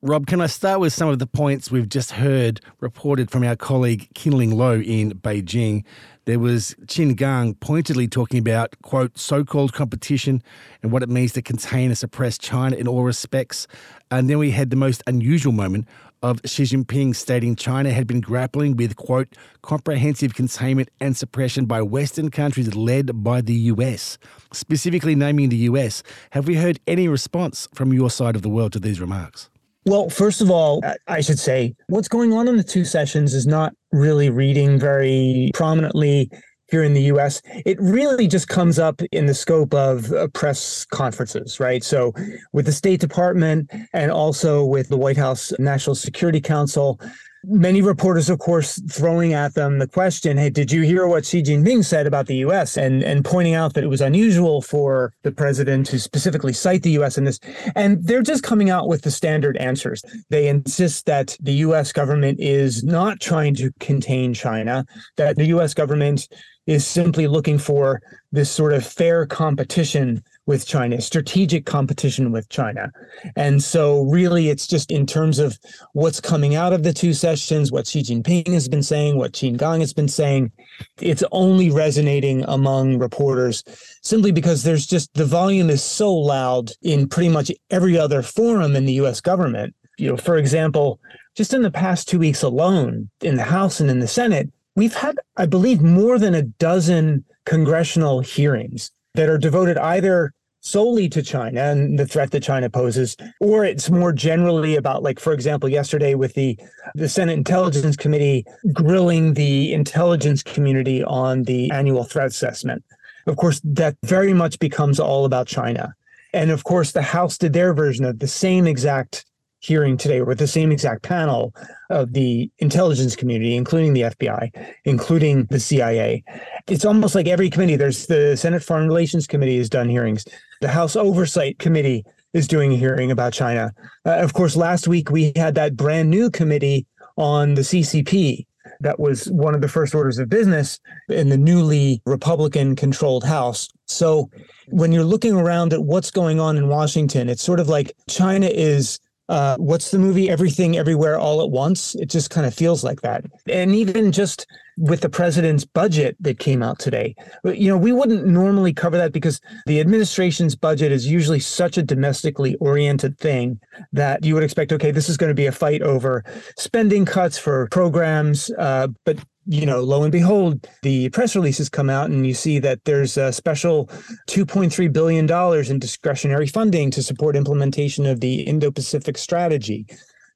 Rob, 0.00 0.26
can 0.26 0.40
I 0.40 0.46
start 0.46 0.80
with 0.80 0.94
some 0.94 1.10
of 1.10 1.18
the 1.18 1.26
points 1.26 1.70
we've 1.70 1.88
just 1.88 2.12
heard 2.12 2.62
reported 2.80 3.30
from 3.30 3.42
our 3.42 3.56
colleague 3.56 4.08
Kinling 4.14 4.54
Lo 4.54 4.80
in 4.80 5.10
Beijing? 5.10 5.84
There 6.24 6.38
was 6.38 6.76
Qin 6.86 7.16
Gang 7.16 7.56
pointedly 7.56 8.06
talking 8.06 8.38
about, 8.38 8.76
quote, 8.82 9.18
so 9.18 9.44
called 9.44 9.72
competition 9.72 10.42
and 10.82 10.92
what 10.92 11.02
it 11.02 11.08
means 11.08 11.32
to 11.32 11.42
contain 11.42 11.90
and 11.90 11.98
suppress 11.98 12.38
China 12.38 12.76
in 12.76 12.86
all 12.86 13.02
respects. 13.02 13.66
And 14.10 14.30
then 14.30 14.38
we 14.38 14.52
had 14.52 14.70
the 14.70 14.76
most 14.76 15.02
unusual 15.06 15.52
moment 15.52 15.88
of 16.22 16.40
Xi 16.44 16.64
Jinping 16.64 17.14
stating 17.14 17.56
China 17.56 17.90
had 17.90 18.06
been 18.06 18.20
grappling 18.20 18.76
with, 18.76 18.96
quote, 18.96 19.34
comprehensive 19.62 20.34
containment 20.34 20.90
and 21.00 21.16
suppression 21.16 21.66
by 21.66 21.82
Western 21.82 22.30
countries 22.30 22.74
led 22.74 23.22
by 23.22 23.40
the 23.40 23.54
US, 23.54 24.18
specifically 24.52 25.14
naming 25.14 25.48
the 25.48 25.56
US. 25.56 26.02
Have 26.30 26.46
we 26.46 26.56
heard 26.56 26.80
any 26.86 27.08
response 27.08 27.68
from 27.74 27.92
your 27.92 28.10
side 28.10 28.36
of 28.36 28.42
the 28.42 28.48
world 28.48 28.72
to 28.72 28.80
these 28.80 29.00
remarks? 29.00 29.50
Well, 29.84 30.10
first 30.10 30.40
of 30.40 30.50
all, 30.50 30.82
I 31.06 31.20
should 31.22 31.38
say 31.38 31.74
what's 31.86 32.08
going 32.08 32.32
on 32.32 32.46
in 32.46 32.56
the 32.56 32.64
two 32.64 32.84
sessions 32.84 33.32
is 33.32 33.46
not 33.46 33.72
really 33.90 34.28
reading 34.28 34.78
very 34.78 35.50
prominently 35.54 36.30
here 36.68 36.82
in 36.82 36.94
the 36.94 37.02
US, 37.02 37.42
it 37.66 37.78
really 37.80 38.26
just 38.26 38.48
comes 38.48 38.78
up 38.78 39.00
in 39.12 39.26
the 39.26 39.34
scope 39.34 39.74
of 39.74 40.12
uh, 40.12 40.28
press 40.28 40.84
conferences, 40.86 41.58
right? 41.58 41.82
So, 41.82 42.12
with 42.52 42.66
the 42.66 42.72
State 42.72 43.00
Department 43.00 43.70
and 43.92 44.10
also 44.10 44.64
with 44.64 44.88
the 44.88 44.96
White 44.96 45.16
House 45.16 45.52
National 45.58 45.94
Security 45.94 46.40
Council, 46.40 47.00
many 47.44 47.82
reporters, 47.82 48.28
of 48.28 48.38
course, 48.38 48.80
throwing 48.90 49.32
at 49.32 49.54
them 49.54 49.78
the 49.78 49.86
question, 49.86 50.36
hey, 50.36 50.50
did 50.50 50.72
you 50.72 50.82
hear 50.82 51.06
what 51.06 51.24
Xi 51.24 51.42
Jinping 51.42 51.84
said 51.84 52.06
about 52.06 52.26
the 52.26 52.36
US? 52.36 52.76
And, 52.76 53.02
and 53.02 53.24
pointing 53.24 53.54
out 53.54 53.74
that 53.74 53.84
it 53.84 53.88
was 53.88 54.00
unusual 54.00 54.60
for 54.60 55.12
the 55.22 55.32
president 55.32 55.86
to 55.86 55.98
specifically 55.98 56.52
cite 56.52 56.82
the 56.82 56.98
US 57.02 57.16
in 57.16 57.24
this. 57.24 57.38
And 57.74 58.04
they're 58.04 58.22
just 58.22 58.42
coming 58.42 58.70
out 58.70 58.88
with 58.88 59.02
the 59.02 59.10
standard 59.10 59.56
answers. 59.56 60.02
They 60.30 60.48
insist 60.48 61.06
that 61.06 61.36
the 61.40 61.54
US 61.54 61.92
government 61.92 62.40
is 62.40 62.82
not 62.84 63.20
trying 63.20 63.54
to 63.56 63.72
contain 63.80 64.34
China, 64.34 64.84
that 65.16 65.36
the 65.36 65.46
US 65.46 65.74
government 65.74 66.28
is 66.68 66.86
simply 66.86 67.26
looking 67.26 67.58
for 67.58 68.00
this 68.30 68.50
sort 68.50 68.74
of 68.74 68.86
fair 68.86 69.24
competition 69.24 70.22
with 70.44 70.66
China, 70.66 71.00
strategic 71.00 71.64
competition 71.64 72.30
with 72.30 72.46
China. 72.50 72.92
And 73.36 73.62
so, 73.62 74.02
really, 74.02 74.50
it's 74.50 74.66
just 74.66 74.90
in 74.90 75.06
terms 75.06 75.38
of 75.38 75.58
what's 75.94 76.20
coming 76.20 76.56
out 76.56 76.74
of 76.74 76.82
the 76.82 76.92
two 76.92 77.14
sessions, 77.14 77.72
what 77.72 77.86
Xi 77.86 78.02
Jinping 78.02 78.52
has 78.52 78.68
been 78.68 78.82
saying, 78.82 79.16
what 79.16 79.32
Qin 79.32 79.56
Gang 79.56 79.80
has 79.80 79.94
been 79.94 80.08
saying, 80.08 80.52
it's 81.00 81.24
only 81.32 81.70
resonating 81.70 82.44
among 82.46 82.98
reporters 82.98 83.64
simply 84.02 84.30
because 84.30 84.62
there's 84.62 84.86
just 84.86 85.12
the 85.14 85.24
volume 85.24 85.70
is 85.70 85.82
so 85.82 86.12
loud 86.12 86.70
in 86.82 87.08
pretty 87.08 87.30
much 87.30 87.50
every 87.70 87.98
other 87.98 88.20
forum 88.20 88.76
in 88.76 88.84
the 88.84 89.00
US 89.04 89.22
government. 89.22 89.74
You 89.96 90.10
know, 90.10 90.16
for 90.18 90.36
example, 90.36 91.00
just 91.34 91.54
in 91.54 91.62
the 91.62 91.70
past 91.70 92.08
two 92.08 92.18
weeks 92.18 92.42
alone, 92.42 93.08
in 93.22 93.36
the 93.36 93.44
House 93.44 93.80
and 93.80 93.90
in 93.90 94.00
the 94.00 94.06
Senate, 94.06 94.50
We've 94.78 94.94
had, 94.94 95.18
I 95.36 95.46
believe, 95.46 95.82
more 95.82 96.20
than 96.20 96.36
a 96.36 96.42
dozen 96.42 97.24
congressional 97.46 98.20
hearings 98.20 98.92
that 99.14 99.28
are 99.28 99.36
devoted 99.36 99.76
either 99.76 100.32
solely 100.60 101.08
to 101.08 101.20
China 101.20 101.60
and 101.60 101.98
the 101.98 102.06
threat 102.06 102.30
that 102.30 102.44
China 102.44 102.70
poses, 102.70 103.16
or 103.40 103.64
it's 103.64 103.90
more 103.90 104.12
generally 104.12 104.76
about, 104.76 105.02
like, 105.02 105.18
for 105.18 105.32
example, 105.32 105.68
yesterday 105.68 106.14
with 106.14 106.34
the, 106.34 106.56
the 106.94 107.08
Senate 107.08 107.32
Intelligence 107.32 107.96
Committee 107.96 108.44
grilling 108.72 109.34
the 109.34 109.72
intelligence 109.72 110.44
community 110.44 111.02
on 111.02 111.42
the 111.42 111.68
annual 111.72 112.04
threat 112.04 112.28
assessment. 112.28 112.84
Of 113.26 113.34
course, 113.34 113.60
that 113.64 113.96
very 114.04 114.32
much 114.32 114.60
becomes 114.60 115.00
all 115.00 115.24
about 115.24 115.48
China. 115.48 115.92
And 116.32 116.52
of 116.52 116.62
course, 116.62 116.92
the 116.92 117.02
House 117.02 117.36
did 117.36 117.52
their 117.52 117.74
version 117.74 118.04
of 118.04 118.20
the 118.20 118.28
same 118.28 118.68
exact 118.68 119.24
hearing 119.60 119.96
today 119.96 120.22
with 120.22 120.38
the 120.38 120.46
same 120.46 120.70
exact 120.70 121.02
panel 121.02 121.54
of 121.90 122.12
the 122.12 122.50
intelligence 122.58 123.16
community, 123.16 123.56
including 123.56 123.92
the 123.92 124.02
FBI, 124.02 124.50
including 124.84 125.44
the 125.46 125.60
CIA. 125.60 126.22
It's 126.68 126.84
almost 126.84 127.14
like 127.14 127.26
every 127.26 127.50
committee, 127.50 127.76
there's 127.76 128.06
the 128.06 128.36
Senate 128.36 128.62
Foreign 128.62 128.86
Relations 128.86 129.26
Committee 129.26 129.58
has 129.58 129.68
done 129.68 129.88
hearings. 129.88 130.24
The 130.60 130.68
House 130.68 130.96
Oversight 130.96 131.58
Committee 131.58 132.04
is 132.32 132.46
doing 132.46 132.72
a 132.72 132.76
hearing 132.76 133.10
about 133.10 133.32
China. 133.32 133.72
Uh, 134.04 134.18
of 134.18 134.32
course, 134.32 134.54
last 134.56 134.86
week 134.86 135.10
we 135.10 135.32
had 135.34 135.54
that 135.54 135.76
brand 135.76 136.10
new 136.10 136.30
committee 136.30 136.86
on 137.16 137.54
the 137.54 137.62
CCP 137.62 138.46
That 138.80 139.00
was 139.00 139.24
one 139.30 139.54
of 139.54 139.60
the 139.60 139.68
first 139.68 139.94
orders 139.94 140.18
of 140.18 140.28
business 140.28 140.78
in 141.08 141.30
the 141.30 141.38
newly 141.38 142.00
Republican 142.06 142.76
controlled 142.76 143.24
House. 143.24 143.68
So 143.86 144.30
when 144.68 144.92
you're 144.92 145.04
looking 145.04 145.34
around 145.34 145.72
at 145.72 145.82
what's 145.82 146.10
going 146.10 146.38
on 146.38 146.56
in 146.56 146.68
Washington, 146.68 147.28
it's 147.28 147.42
sort 147.42 147.60
of 147.60 147.68
like 147.68 147.92
China 148.08 148.46
is 148.46 149.00
uh, 149.28 149.56
what's 149.58 149.90
the 149.90 149.98
movie 149.98 150.30
Everything 150.30 150.76
Everywhere 150.76 151.18
All 151.18 151.42
at 151.42 151.50
Once? 151.50 151.94
It 151.96 152.06
just 152.06 152.30
kind 152.30 152.46
of 152.46 152.54
feels 152.54 152.82
like 152.82 153.02
that. 153.02 153.24
And 153.46 153.74
even 153.74 154.10
just 154.10 154.46
with 154.78 155.00
the 155.00 155.08
president's 155.08 155.64
budget 155.64 156.16
that 156.20 156.38
came 156.38 156.62
out 156.62 156.78
today, 156.78 157.14
you 157.44 157.68
know, 157.68 157.76
we 157.76 157.92
wouldn't 157.92 158.26
normally 158.26 158.72
cover 158.72 158.96
that 158.96 159.12
because 159.12 159.40
the 159.66 159.80
administration's 159.80 160.54
budget 160.54 160.92
is 160.92 161.06
usually 161.06 161.40
such 161.40 161.76
a 161.76 161.82
domestically 161.82 162.54
oriented 162.56 163.18
thing 163.18 163.60
that 163.92 164.24
you 164.24 164.34
would 164.34 164.44
expect, 164.44 164.72
okay, 164.72 164.90
this 164.90 165.08
is 165.08 165.16
going 165.16 165.30
to 165.30 165.34
be 165.34 165.46
a 165.46 165.52
fight 165.52 165.82
over 165.82 166.24
spending 166.56 167.04
cuts 167.04 167.36
for 167.38 167.68
programs. 167.70 168.50
Uh, 168.58 168.88
but 169.04 169.18
you 169.48 169.64
know, 169.64 169.80
lo 169.80 170.02
and 170.02 170.12
behold, 170.12 170.68
the 170.82 171.08
press 171.08 171.34
releases 171.34 171.70
come 171.70 171.88
out 171.88 172.10
and 172.10 172.26
you 172.26 172.34
see 172.34 172.58
that 172.58 172.84
there's 172.84 173.16
a 173.16 173.32
special 173.32 173.86
$2.3 174.28 174.92
billion 174.92 175.70
in 175.70 175.78
discretionary 175.78 176.46
funding 176.46 176.90
to 176.90 177.02
support 177.02 177.34
implementation 177.34 178.04
of 178.04 178.20
the 178.20 178.42
Indo-Pacific 178.42 179.16
strategy. 179.16 179.86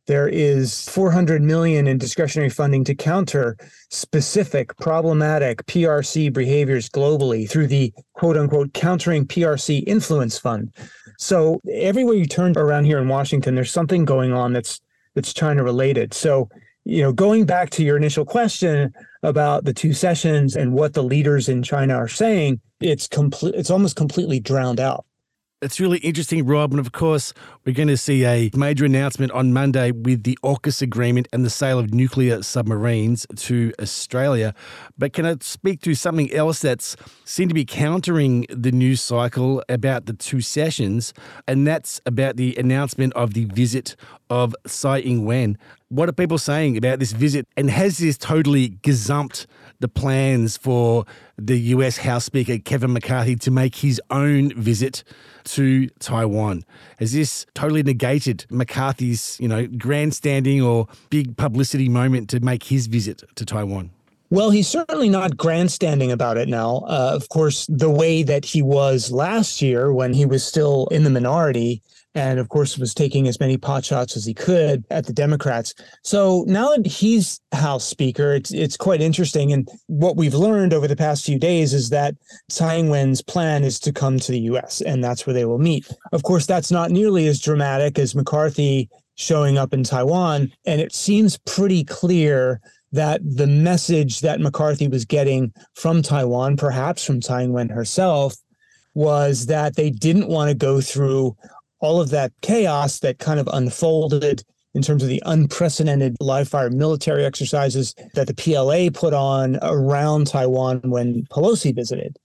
There 0.07 0.29
is 0.29 0.89
400 0.89 1.43
million 1.43 1.87
in 1.87 1.99
discretionary 1.99 2.49
funding 2.49 2.85
to 2.85 2.95
counter 2.95 3.57
specific 3.91 4.75
problematic 4.79 5.65
PRC 5.67 6.33
behaviors 6.33 6.89
globally 6.89 7.49
through 7.49 7.67
the 7.67 7.93
quote 8.15 8.39
unquote 8.39 8.73
countering 8.73 9.27
PRC 9.27 9.85
influence 9.87 10.39
fund. 10.39 10.75
So 11.19 11.61
everywhere 11.71 12.17
you 12.17 12.27
turn 12.27 12.57
around 12.57 12.87
here 12.87 12.99
in 12.99 13.09
Washington, 13.09 13.55
there's 13.55 13.71
something 13.71 14.07
going 14.07 14.33
on 14.33 14.55
that's 14.55 14.81
that's 15.15 15.35
China 15.35 15.63
related. 15.63 16.15
So 16.15 16.49
you 16.85 17.03
know, 17.03 17.13
going 17.13 17.47
back 17.47 17.71
to 17.71 17.85
your 17.85 17.97
initial 17.97 18.25
question 18.25 18.93
about 19.23 19.65
the 19.65 19.73
two 19.73 19.93
sessions 19.93 20.57
and 20.57 20.73
what 20.73 20.95
the 20.95 21.03
leaders 21.03 21.49
in 21.49 21.63
China 21.63 21.95
are 21.95 22.09
saying, 22.09 22.61
it's 22.81 23.07
complete. 23.07 23.55
It's 23.55 23.71
almost 23.71 23.97
completely 23.97 24.41
drowned 24.41 24.81
out. 24.81 25.05
It's 25.63 25.79
really 25.79 25.99
interesting, 25.99 26.45
Rob. 26.45 26.73
And 26.73 26.81
of 26.81 26.91
course, 26.91 27.33
we're 27.65 27.73
going 27.73 27.87
to 27.87 27.97
see 27.97 28.27
a 28.27 28.51
major 28.53 28.85
announcement 28.85 29.31
on 29.31 29.53
Monday 29.53 29.93
with 29.93 30.25
the 30.25 30.37
AUKUS 30.43 30.83
agreement 30.83 31.29
and 31.33 31.45
the 31.45 31.51
sale 31.51 31.79
of 31.79 31.95
nuclear 31.95 32.43
submarines 32.43 33.29
to 33.37 33.73
Australia. 33.81 34.55
But 34.99 35.13
can 35.13 35.25
I 35.25 35.37
speak 35.41 35.81
to 35.83 35.95
something 35.95 36.33
else 36.33 36.63
that's 36.63 36.97
seemed 37.25 37.51
to 37.51 37.55
be 37.55 37.65
countering 37.65 38.45
the 38.51 38.73
news 38.73 39.01
cycle 39.01 39.63
about 39.69 40.07
the 40.07 40.15
two 40.15 40.41
sessions? 40.41 41.15
And 41.47 41.65
that's 41.65 42.01
about 42.07 42.37
the 42.37 42.57
announcement 42.57 43.13
of 43.13 43.35
the 43.35 43.45
visit 43.45 43.95
of 44.31 44.57
Tsai 44.67 44.99
Ing 44.99 45.25
wen. 45.25 45.57
What 45.93 46.09
are 46.09 46.13
people 46.13 46.39
saying 46.39 46.79
about 46.79 47.01
this 47.01 47.13
visit? 47.13 47.47
And 47.55 47.69
has 47.69 47.99
this 47.99 48.17
totally 48.17 48.71
gazumped 48.83 49.45
the 49.81 49.89
plans 49.89 50.57
for 50.57 51.05
the 51.37 51.59
US 51.75 51.99
House 51.99 52.25
Speaker 52.25 52.57
Kevin 52.57 52.95
McCarthy 52.95 53.37
to 53.37 53.51
make 53.51 53.77
his 53.77 54.01
own 54.09 54.55
visit 54.59 55.05
to 55.45 55.89
Taiwan? 55.99 56.65
Has 56.99 57.13
this 57.13 57.45
totally 57.53 57.83
negated 57.83 58.47
McCarthy's, 58.49 59.37
you 59.39 59.49
know, 59.49 59.67
grandstanding 59.67 60.63
or 60.63 60.89
big 61.11 61.37
publicity 61.37 61.91
moment 61.91 62.31
to 62.31 62.41
make 62.41 62.65
his 62.65 62.87
visit 62.87 63.23
to 63.35 63.45
Taiwan? 63.45 63.91
Well, 64.33 64.49
he's 64.49 64.67
certainly 64.67 65.11
not 65.11 65.37
grandstanding 65.37 66.11
about 66.11 66.39
it 66.39 66.49
now. 66.49 66.85
Uh, 66.87 67.13
of 67.13 67.29
course, 67.29 67.67
the 67.69 67.91
way 67.91 68.23
that 68.23 68.47
he 68.47 68.63
was 68.63 69.13
last 69.13 69.61
year 69.61 69.93
when 69.93 70.15
he 70.15 70.25
was 70.25 70.43
still 70.43 70.87
in 70.87 71.05
the 71.05 71.11
minority, 71.11 71.83
and 72.15 72.39
of 72.39 72.49
course 72.49 72.79
was 72.79 72.95
taking 72.95 73.29
as 73.29 73.39
many 73.39 73.59
pot 73.59 73.85
shots 73.85 74.17
as 74.17 74.25
he 74.25 74.33
could 74.33 74.87
at 74.91 75.05
the 75.05 75.13
Democrats. 75.13 75.75
So 76.03 76.47
now 76.49 76.75
that 76.75 76.87
he's 76.87 77.43
House 77.53 77.85
Speaker, 77.85 78.33
it's 78.33 78.51
it's 78.55 78.79
quite 78.79 79.03
interesting. 79.03 79.53
And 79.53 79.69
what 79.89 80.17
we've 80.17 80.33
learned 80.33 80.73
over 80.73 80.89
the 80.89 80.97
past 80.97 81.27
few 81.27 81.39
days 81.39 81.75
is 81.75 81.91
that 81.91 82.15
Tsai 82.49 82.79
Ing-wen's 82.79 83.21
plan 83.21 83.65
is 83.65 83.79
to 83.81 83.93
come 83.93 84.19
to 84.19 84.33
the 84.33 84.41
U.S. 84.53 84.81
and 84.81 85.05
that's 85.05 85.27
where 85.27 85.35
they 85.35 85.45
will 85.45 85.59
meet. 85.59 85.87
Of 86.13 86.23
course, 86.23 86.47
that's 86.47 86.71
not 86.71 86.91
nearly 86.91 87.27
as 87.27 87.39
dramatic 87.39 87.99
as 87.99 88.15
McCarthy 88.15 88.89
showing 89.15 89.59
up 89.59 89.75
in 89.75 89.85
Taiwan, 89.85 90.51
and 90.65 90.81
it 90.81 90.95
seems 90.95 91.37
pretty 91.37 91.85
clear 91.85 92.63
that 92.93 93.21
the 93.25 93.47
message 93.47 94.21
that 94.21 94.41
McCarthy 94.41 94.89
was 94.89 95.05
getting 95.05 95.53
from 95.75 96.03
Taiwan, 96.03 96.57
perhaps 96.57 97.05
from 97.05 97.21
Tsai 97.21 97.43
Ing-wen 97.45 97.71
herself, 97.71 98.37
was 98.95 99.47
that 99.47 99.77
they 99.77 99.91
didn't 99.91 100.29
want 100.29 100.51
to 100.51 100.55
go 100.55 100.81
through 100.81 101.37
all 101.81 102.01
of 102.01 102.11
that 102.11 102.33
chaos 102.43 103.01
that 103.01 103.19
kind 103.19 103.41
of 103.41 103.49
unfolded 103.53 104.45
in 104.75 104.83
terms 104.83 105.03
of 105.03 105.09
the 105.09 105.23
unprecedented 105.27 106.17
live 106.21 106.49
fire 106.49 106.71
military 106.71 107.25
exercises 107.25 107.95
that 108.15 108.27
the 108.27 108.35
PLA 108.35 108.89
put 108.91 109.13
on 109.13 109.59
around 109.63 110.27
Taiwan 110.27 110.81
when 110.85 111.25
Pelosi 111.27 111.75
visited. 111.75 112.19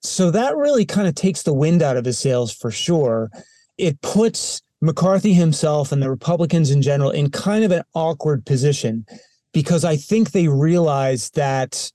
So 0.00 0.30
that 0.30 0.56
really 0.56 0.84
kind 0.84 1.08
of 1.08 1.14
takes 1.14 1.42
the 1.42 1.54
wind 1.54 1.82
out 1.82 1.96
of 1.96 2.04
his 2.04 2.18
sails 2.18 2.52
for 2.52 2.70
sure. 2.70 3.30
It 3.78 4.00
puts 4.00 4.62
McCarthy 4.80 5.32
himself 5.32 5.90
and 5.90 6.00
the 6.00 6.10
Republicans 6.10 6.70
in 6.70 6.82
general 6.82 7.10
in 7.10 7.30
kind 7.30 7.64
of 7.64 7.72
an 7.72 7.82
awkward 7.94 8.46
position 8.46 9.04
because 9.52 9.84
I 9.84 9.96
think 9.96 10.30
they 10.32 10.48
realize 10.48 11.30
that 11.30 11.90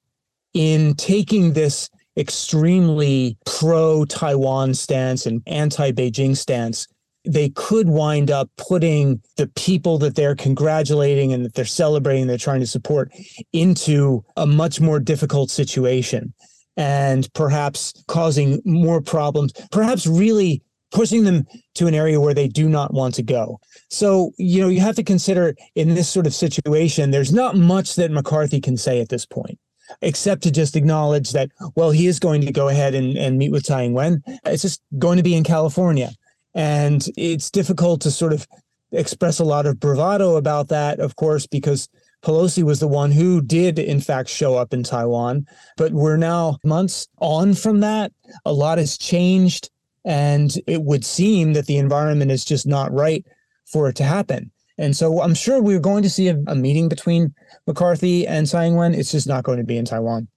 in 0.54 0.96
taking 0.96 1.54
this 1.54 1.90
extremely 2.18 3.38
pro 3.46 4.06
Taiwan 4.06 4.74
stance 4.74 5.26
and 5.26 5.42
anti 5.48 5.92
Beijing 5.92 6.38
stance, 6.38 6.88
they 7.26 7.50
could 7.50 7.90
wind 7.90 8.30
up 8.30 8.50
putting 8.58 9.22
the 9.38 9.48
people 9.56 9.98
that 10.00 10.16
they're 10.16 10.36
congratulating 10.36 11.34
and 11.34 11.46
that 11.46 11.54
they're 11.54 11.66
celebrating, 11.66 12.28
they're 12.28 12.38
trying 12.38 12.60
to 12.60 12.68
support 12.68 13.12
into 13.54 14.24
a 14.36 14.46
much 14.46 14.82
more 14.82 15.00
difficult 15.00 15.50
situation 15.50 16.34
and 16.76 17.32
perhaps 17.34 17.94
causing 18.08 18.62
more 18.66 19.02
problems, 19.02 19.54
perhaps 19.72 20.08
really 20.08 20.62
pushing 20.94 21.24
them 21.24 21.46
to 21.76 21.88
an 21.88 21.94
area 21.94 22.22
where 22.22 22.34
they 22.34 22.48
do 22.48 22.70
not 22.70 22.94
want 22.94 23.16
to 23.16 23.24
go. 23.24 23.60
So, 23.90 24.32
you 24.38 24.62
know, 24.62 24.70
you 24.70 24.80
have 24.80 24.96
to 24.96 25.04
consider 25.04 25.56
in 25.76 25.96
this 25.96 26.08
sort 26.08 26.28
of 26.28 26.34
situation, 26.34 27.12
there's 27.12 27.34
not 27.34 27.58
much 27.58 27.96
that 27.96 28.12
McCarthy 28.12 28.62
can 28.62 28.78
say 28.78 29.02
at 29.02 29.10
this 29.10 29.26
point 29.26 29.60
except 30.02 30.42
to 30.44 30.52
just 30.52 30.76
acknowledge 30.76 31.32
that, 31.32 31.50
well, 31.76 31.92
he 31.92 32.08
is 32.08 32.20
going 32.20 32.42
to 32.42 32.52
go 32.52 32.70
ahead 32.70 32.96
and, 32.96 33.18
and 33.18 33.38
meet 33.38 33.52
with 33.52 33.64
Tsai 33.64 33.84
Ing-wen. 33.84 34.24
It's 34.46 34.62
just 34.62 34.82
going 34.98 35.18
to 35.18 35.24
be 35.24 35.36
in 35.36 35.44
California. 35.44 36.12
And 36.56 37.06
it's 37.18 37.52
difficult 37.52 38.02
to 38.02 38.12
sort 38.12 38.34
of 38.34 38.48
express 38.92 39.40
a 39.40 39.44
lot 39.44 39.66
of 39.66 39.80
bravado 39.80 40.36
about 40.36 40.70
that, 40.70 41.00
of 41.00 41.16
course, 41.16 41.48
because 41.48 41.90
Pelosi 42.24 42.64
was 42.64 42.80
the 42.80 42.88
one 42.88 43.12
who 43.12 43.42
did, 43.42 43.80
in 43.80 44.00
fact, 44.00 44.30
show 44.30 44.56
up 44.56 44.74
in 44.74 44.84
Taiwan. 44.84 45.46
But 45.78 45.92
we're 45.92 46.18
now 46.18 46.58
months 46.64 47.08
on 47.20 47.54
from 47.54 47.82
that. 47.82 48.12
A 48.46 48.54
lot 48.54 48.78
has 48.78 48.98
changed. 48.98 49.70
And 50.06 50.54
it 50.68 50.84
would 50.84 51.06
seem 51.06 51.54
that 51.54 51.66
the 51.66 51.78
environment 51.78 52.32
is 52.32 52.44
just 52.44 52.68
not 52.68 52.92
right 52.92 53.26
for 53.66 53.88
it 53.90 53.96
to 53.98 54.04
happen. 54.04 54.52
And 54.78 54.96
so 54.96 55.22
I'm 55.22 55.36
sure 55.36 55.62
we're 55.62 55.80
going 55.80 56.04
to 56.04 56.10
see 56.10 56.30
a, 56.30 56.38
a 56.48 56.56
meeting 56.56 56.90
between 56.90 57.34
McCarthy 57.68 58.28
and 58.28 58.48
Tsai 58.48 58.66
Ing-wen. 58.66 58.94
It's 58.94 59.12
just 59.12 59.28
not 59.28 59.44
going 59.44 59.60
to 59.60 59.64
be 59.64 59.78
in 59.78 59.86
Taiwan. 59.86 60.28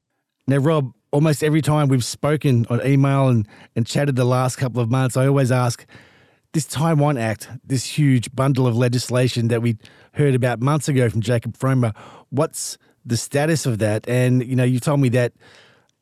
Now, 0.46 0.58
Rob, 0.58 0.92
almost 1.10 1.42
every 1.42 1.62
time 1.62 1.88
we've 1.88 2.04
spoken 2.04 2.66
on 2.68 2.86
email 2.86 3.28
and, 3.28 3.48
and 3.74 3.86
chatted 3.86 4.16
the 4.16 4.24
last 4.24 4.56
couple 4.56 4.80
of 4.82 4.90
months, 4.90 5.16
I 5.16 5.26
always 5.26 5.50
ask 5.50 5.86
this 6.52 6.66
Taiwan 6.66 7.18
Act, 7.18 7.48
this 7.64 7.84
huge 7.84 8.34
bundle 8.34 8.66
of 8.66 8.76
legislation 8.76 9.48
that 9.48 9.62
we 9.62 9.76
heard 10.12 10.34
about 10.34 10.60
months 10.60 10.88
ago 10.88 11.08
from 11.08 11.20
Jacob 11.20 11.56
Fromer, 11.56 11.94
what's 12.30 12.78
the 13.04 13.16
status 13.16 13.66
of 13.66 13.78
that? 13.78 14.08
And, 14.08 14.46
you 14.46 14.56
know, 14.56 14.64
you 14.64 14.80
told 14.80 15.00
me 15.00 15.08
that 15.10 15.32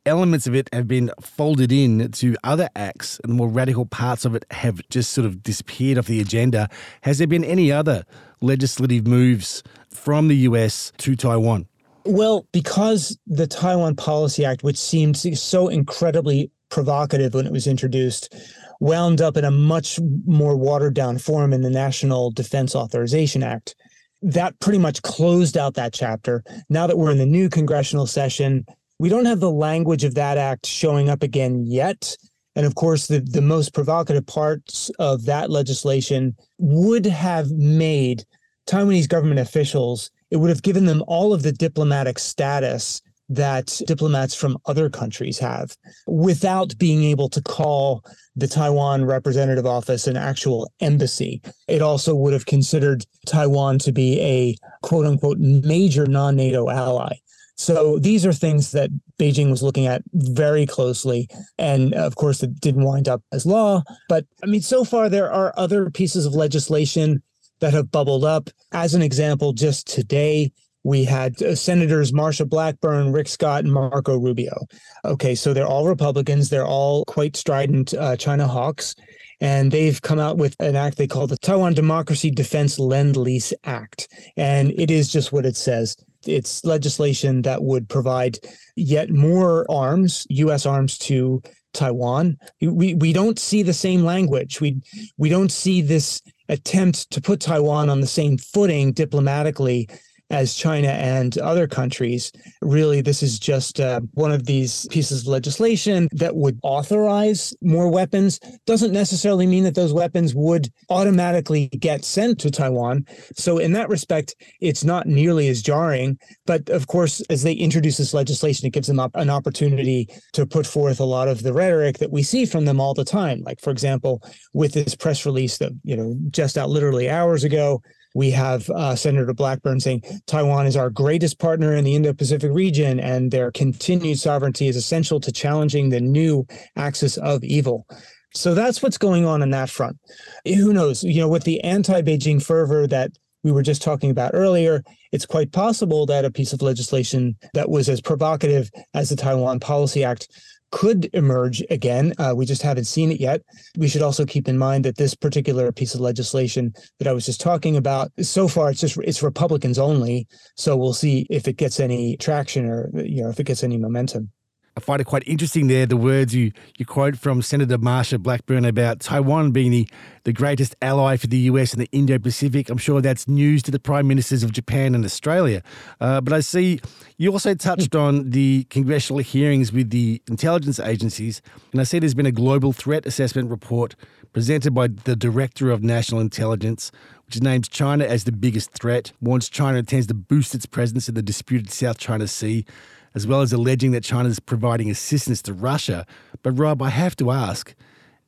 elements 0.05 0.47
of 0.47 0.55
it 0.55 0.69
have 0.71 0.87
been 0.87 1.11
folded 1.21 1.71
in 1.71 2.11
to 2.11 2.35
other 2.43 2.69
acts 2.75 3.19
and 3.23 3.31
the 3.31 3.35
more 3.35 3.49
radical 3.49 3.85
parts 3.85 4.25
of 4.25 4.35
it 4.35 4.45
have 4.51 4.81
just 4.89 5.11
sort 5.11 5.25
of 5.25 5.41
disappeared 5.43 5.97
off 5.97 6.07
the 6.07 6.21
agenda. 6.21 6.69
Has 7.01 7.17
there 7.17 7.27
been 7.27 7.43
any 7.43 7.71
other 7.71 8.03
legislative 8.41 9.07
moves 9.07 9.63
from 9.89 10.27
the 10.27 10.35
US 10.37 10.91
to 10.99 11.15
Taiwan? 11.15 11.67
Well, 12.05 12.47
because 12.51 13.17
the 13.25 13.47
Taiwan 13.47 13.95
Policy 13.95 14.45
Act, 14.45 14.63
which 14.63 14.77
seemed 14.77 15.17
so 15.17 15.67
incredibly 15.67 16.51
provocative 16.69 17.33
when 17.33 17.47
it 17.47 17.51
was 17.51 17.65
introduced, 17.65 18.35
wound 18.79 19.21
up 19.21 19.37
in 19.37 19.45
a 19.45 19.51
much 19.51 19.99
more 20.25 20.55
watered 20.55 20.93
down 20.93 21.17
form 21.17 21.51
in 21.53 21.61
the 21.61 21.69
National 21.69 22.29
Defense 22.29 22.75
Authorization 22.75 23.41
Act. 23.41 23.75
That 24.21 24.59
pretty 24.59 24.79
much 24.79 25.01
closed 25.01 25.57
out 25.57 25.73
that 25.75 25.93
chapter. 25.93 26.43
Now 26.69 26.85
that 26.85 26.97
we're 26.97 27.11
in 27.11 27.17
the 27.17 27.25
new 27.25 27.49
congressional 27.49 28.05
session, 28.05 28.65
we 28.99 29.09
don't 29.09 29.25
have 29.25 29.39
the 29.39 29.51
language 29.51 30.03
of 30.03 30.15
that 30.15 30.37
act 30.37 30.65
showing 30.65 31.09
up 31.09 31.23
again 31.23 31.65
yet. 31.65 32.15
And 32.55 32.65
of 32.65 32.75
course, 32.75 33.07
the, 33.07 33.19
the 33.19 33.41
most 33.41 33.73
provocative 33.73 34.25
parts 34.25 34.89
of 34.97 35.25
that 35.25 35.49
legislation 35.49 36.35
would 36.57 37.05
have 37.05 37.51
made 37.51 38.23
Taiwanese 38.67 39.09
government 39.09 39.39
officials, 39.39 40.09
it 40.31 40.37
would 40.37 40.49
have 40.49 40.63
given 40.63 40.85
them 40.85 41.03
all 41.07 41.33
of 41.33 41.43
the 41.43 41.51
diplomatic 41.51 42.17
status 42.17 43.01
that 43.27 43.81
diplomats 43.87 44.35
from 44.35 44.57
other 44.67 44.89
countries 44.89 45.39
have 45.39 45.75
without 46.07 46.77
being 46.77 47.03
able 47.03 47.27
to 47.29 47.41
call 47.41 48.03
the 48.35 48.47
Taiwan 48.47 49.03
representative 49.03 49.65
office 49.65 50.07
an 50.07 50.15
actual 50.15 50.71
embassy. 50.79 51.41
It 51.67 51.81
also 51.81 52.13
would 52.13 52.33
have 52.33 52.45
considered 52.45 53.05
Taiwan 53.25 53.79
to 53.79 53.91
be 53.91 54.21
a 54.21 54.55
quote 54.83 55.05
unquote 55.05 55.39
major 55.39 56.05
non 56.05 56.35
NATO 56.35 56.69
ally. 56.69 57.15
So 57.55 57.97
these 57.99 58.25
are 58.25 58.33
things 58.33 58.71
that 58.73 58.89
Beijing 59.17 59.49
was 59.49 59.63
looking 59.63 59.87
at 59.87 60.03
very 60.13 60.65
closely. 60.65 61.29
And 61.57 61.93
of 61.93 62.15
course, 62.15 62.43
it 62.43 62.59
didn't 62.59 62.83
wind 62.83 63.07
up 63.07 63.21
as 63.31 63.45
law. 63.45 63.83
But 64.09 64.25
I 64.43 64.47
mean, 64.47 64.61
so 64.61 64.83
far, 64.83 65.09
there 65.09 65.31
are 65.31 65.53
other 65.57 65.89
pieces 65.89 66.25
of 66.25 66.33
legislation 66.33 67.23
that 67.61 67.73
have 67.73 67.91
bubbled 67.91 68.25
up. 68.25 68.49
As 68.73 68.93
an 68.93 69.01
example, 69.01 69.53
just 69.53 69.87
today, 69.87 70.51
we 70.83 71.03
had 71.03 71.41
uh, 71.41 71.55
Senators 71.55 72.11
Marsha 72.11 72.47
Blackburn, 72.47 73.11
Rick 73.11 73.27
Scott, 73.27 73.63
and 73.63 73.73
Marco 73.73 74.17
Rubio. 74.17 74.67
Okay, 75.03 75.33
so 75.33 75.53
they're 75.53 75.65
all 75.65 75.87
Republicans. 75.87 76.49
They're 76.49 76.67
all 76.67 77.05
quite 77.05 77.35
strident 77.35 77.93
uh, 77.93 78.17
China 78.17 78.47
hawks. 78.47 78.95
And 79.41 79.71
they've 79.71 80.01
come 80.01 80.19
out 80.19 80.37
with 80.37 80.55
an 80.59 80.75
act 80.75 80.97
they 80.97 81.07
call 81.07 81.27
the 81.27 81.37
Taiwan 81.37 81.73
Democracy 81.73 82.31
Defense 82.31 82.79
Lend 82.79 83.17
Lease 83.17 83.53
Act. 83.63 84.07
And 84.37 84.71
it 84.77 84.91
is 84.91 85.11
just 85.11 85.33
what 85.33 85.45
it 85.45 85.57
says 85.57 85.97
it's 86.27 86.63
legislation 86.65 87.41
that 87.43 87.63
would 87.63 87.87
provide 87.89 88.39
yet 88.75 89.09
more 89.09 89.65
arms, 89.69 90.25
U.S. 90.29 90.65
arms 90.65 90.97
to 90.99 91.41
Taiwan. 91.73 92.37
We 92.61 92.95
we 92.95 93.13
don't 93.13 93.37
see 93.37 93.61
the 93.61 93.73
same 93.73 94.03
language. 94.03 94.61
We 94.61 94.81
we 95.17 95.29
don't 95.29 95.51
see 95.51 95.81
this 95.81 96.21
attempt 96.49 97.11
to 97.11 97.21
put 97.21 97.39
Taiwan 97.39 97.89
on 97.89 98.01
the 98.01 98.07
same 98.07 98.37
footing 98.37 98.93
diplomatically 98.93 99.89
as 100.29 100.55
China 100.55 100.87
and 100.87 101.37
other 101.37 101.67
countries. 101.67 102.31
Really, 102.61 103.01
this 103.01 103.21
is 103.21 103.37
just 103.39 103.79
uh, 103.79 104.01
one 104.13 104.31
of 104.31 104.45
these 104.45 104.87
pieces 104.89 105.21
of 105.21 105.27
legislation 105.27 106.09
that 106.13 106.35
would 106.35 106.59
authorize 106.63 107.53
more 107.61 107.89
weapons. 107.89 108.39
Doesn't 108.65 108.91
necessarily 108.91 109.45
mean 109.45 109.63
that 109.65 109.75
those 109.75 109.93
weapons 109.93 110.33
would 110.33 110.69
automatically 110.89 111.67
get 111.79 112.03
sent 112.03 112.39
to 112.39 112.51
Taiwan. 112.51 113.05
So, 113.35 113.59
in 113.59 113.73
that 113.73 113.89
respect, 113.89 114.35
it's 114.61 114.83
not 114.83 115.07
nearly 115.07 115.47
as 115.47 115.61
jarring. 115.61 116.17
But 116.45 116.69
of 116.69 116.87
course, 116.87 117.21
as 117.29 117.43
they 117.43 117.53
introduce 117.53 117.97
this 117.97 118.13
legislation, 118.13 118.67
it 118.67 118.73
gives 118.73 118.87
them 118.87 118.99
an 119.13 119.29
opportunity 119.29 120.09
to 120.33 120.45
put 120.45 120.65
forth 120.65 120.99
a 120.99 121.05
lot 121.05 121.27
of 121.27 121.43
the 121.43 121.53
rhetoric 121.53 121.99
that 121.99 122.11
we 122.11 122.23
see 122.23 122.45
from 122.45 122.65
them 122.65 122.79
all 122.79 122.93
the 122.93 123.05
time. 123.05 123.41
Like, 123.41 123.61
for 123.61 123.69
example, 123.69 124.23
with 124.53 124.73
this 124.73 124.95
press 124.95 125.25
release 125.25 125.57
that, 125.59 125.71
you 125.83 125.95
know, 125.95 126.15
just 126.31 126.57
out 126.57 126.69
literally 126.69 127.09
hours 127.09 127.43
ago, 127.43 127.81
we 128.15 128.31
have 128.31 128.67
uh, 128.71 128.95
Senator 128.95 129.33
Blackburn 129.33 129.79
saying 129.79 130.01
Taiwan 130.25 130.65
is 130.65 130.77
our 130.77 130.89
greatest 130.89 131.37
partner 131.37 131.75
in 131.75 131.83
the 131.83 131.95
Indo 131.95 132.13
Pacific 132.13 132.51
region, 132.51 132.99
and 132.99 133.29
their 133.29 133.51
continued 133.51 134.17
sovereignty 134.17 134.67
is 134.67 134.77
essential 134.77 135.19
to 135.19 135.31
challenging 135.31 135.89
the 135.89 135.99
new 135.99 136.47
axis 136.77 137.17
of 137.17 137.43
evil. 137.43 137.85
So 138.33 138.55
that's 138.55 138.81
what's 138.81 138.97
going 138.97 139.25
on 139.25 139.41
in 139.41 139.51
that 139.51 139.69
front. 139.69 139.97
Who 140.45 140.73
knows? 140.73 141.03
You 141.03 141.21
know, 141.21 141.29
with 141.29 141.43
the 141.43 141.61
anti 141.61 142.01
Beijing 142.01 142.43
fervor 142.43 142.87
that 142.87 143.11
we 143.43 143.51
were 143.51 143.61
just 143.61 143.81
talking 143.81 144.09
about 144.09 144.31
earlier, 144.33 144.81
it's 145.11 145.25
quite 145.25 145.51
possible 145.51 146.05
that 146.07 146.25
a 146.25 146.31
piece 146.31 146.53
of 146.53 146.61
legislation 146.61 147.35
that 147.53 147.69
was 147.69 147.89
as 147.89 148.01
provocative 148.01 148.71
as 148.93 149.09
the 149.09 149.15
Taiwan 149.15 149.59
Policy 149.59 150.03
Act 150.03 150.29
could 150.71 151.09
emerge 151.13 151.63
again. 151.69 152.13
Uh, 152.17 152.33
we 152.35 152.45
just 152.45 152.61
haven't 152.61 152.85
seen 152.85 153.11
it 153.11 153.19
yet. 153.19 153.41
We 153.77 153.87
should 153.87 154.01
also 154.01 154.25
keep 154.25 154.47
in 154.47 154.57
mind 154.57 154.85
that 154.85 154.97
this 154.97 155.15
particular 155.15 155.71
piece 155.71 155.95
of 155.95 156.01
legislation 156.01 156.73
that 156.99 157.07
I 157.07 157.13
was 157.13 157.25
just 157.25 157.41
talking 157.41 157.77
about, 157.77 158.11
so 158.21 158.47
far 158.47 158.71
it's 158.71 158.81
just 158.81 158.97
it's 158.97 159.23
Republicans 159.23 159.79
only. 159.79 160.27
So 160.55 160.75
we'll 160.75 160.93
see 160.93 161.27
if 161.29 161.47
it 161.47 161.57
gets 161.57 161.79
any 161.79 162.17
traction 162.17 162.65
or 162.65 162.89
you 162.93 163.23
know 163.23 163.29
if 163.29 163.39
it 163.39 163.45
gets 163.45 163.63
any 163.63 163.77
momentum. 163.77 164.31
I 164.77 164.81
find 164.81 164.99
it 164.99 165.05
quite 165.05 165.23
interesting 165.25 165.67
there, 165.67 165.85
the 165.85 165.95
words 165.95 166.35
you, 166.35 166.51
you 166.77 166.85
quote 166.85 167.17
from 167.17 167.41
Senator 167.41 167.77
Marsha 167.77 168.19
Blackburn 168.19 168.65
about 168.65 168.99
Taiwan 168.99 169.51
being 169.51 169.71
the, 169.71 169.87
the 170.25 170.33
greatest 170.33 170.75
ally 170.81 171.15
for 171.15 171.27
the 171.27 171.37
US 171.37 171.73
in 171.73 171.79
the 171.79 171.87
Indo 171.93 172.19
Pacific. 172.19 172.69
I'm 172.69 172.77
sure 172.77 172.99
that's 172.99 173.25
news 173.25 173.63
to 173.63 173.71
the 173.71 173.79
prime 173.79 174.05
ministers 174.05 174.43
of 174.43 174.51
Japan 174.51 174.93
and 174.93 175.05
Australia. 175.05 175.63
Uh, 176.01 176.19
but 176.19 176.33
I 176.33 176.41
see 176.41 176.81
you 177.15 177.31
also 177.31 177.53
touched 177.53 177.95
on 177.95 178.31
the 178.31 178.65
congressional 178.69 179.19
hearings 179.19 179.71
with 179.71 179.91
the 179.91 180.21
intelligence 180.27 180.77
agencies. 180.77 181.41
And 181.71 181.79
I 181.79 181.85
see 181.85 181.99
there's 181.99 182.13
been 182.13 182.25
a 182.25 182.31
global 182.33 182.73
threat 182.73 183.05
assessment 183.05 183.49
report 183.49 183.95
presented 184.33 184.73
by 184.73 184.87
the 184.87 185.15
Director 185.15 185.71
of 185.71 185.83
National 185.83 186.19
Intelligence, 186.19 186.91
which 187.27 187.41
names 187.41 187.69
China 187.69 188.03
as 188.03 188.25
the 188.25 188.33
biggest 188.33 188.71
threat, 188.71 189.13
warns 189.21 189.47
China 189.47 189.77
intends 189.77 190.07
to 190.07 190.13
boost 190.13 190.53
its 190.53 190.65
presence 190.65 191.07
in 191.07 191.15
the 191.15 191.21
disputed 191.21 191.71
South 191.71 191.97
China 191.97 192.27
Sea 192.27 192.65
as 193.15 193.25
well 193.25 193.41
as 193.41 193.53
alleging 193.53 193.91
that 193.91 194.03
China 194.03 194.29
is 194.29 194.39
providing 194.39 194.91
assistance 194.91 195.41
to 195.43 195.53
Russia. 195.53 196.05
But, 196.43 196.51
Rob, 196.51 196.81
I 196.81 196.89
have 196.89 197.15
to 197.17 197.31
ask 197.31 197.73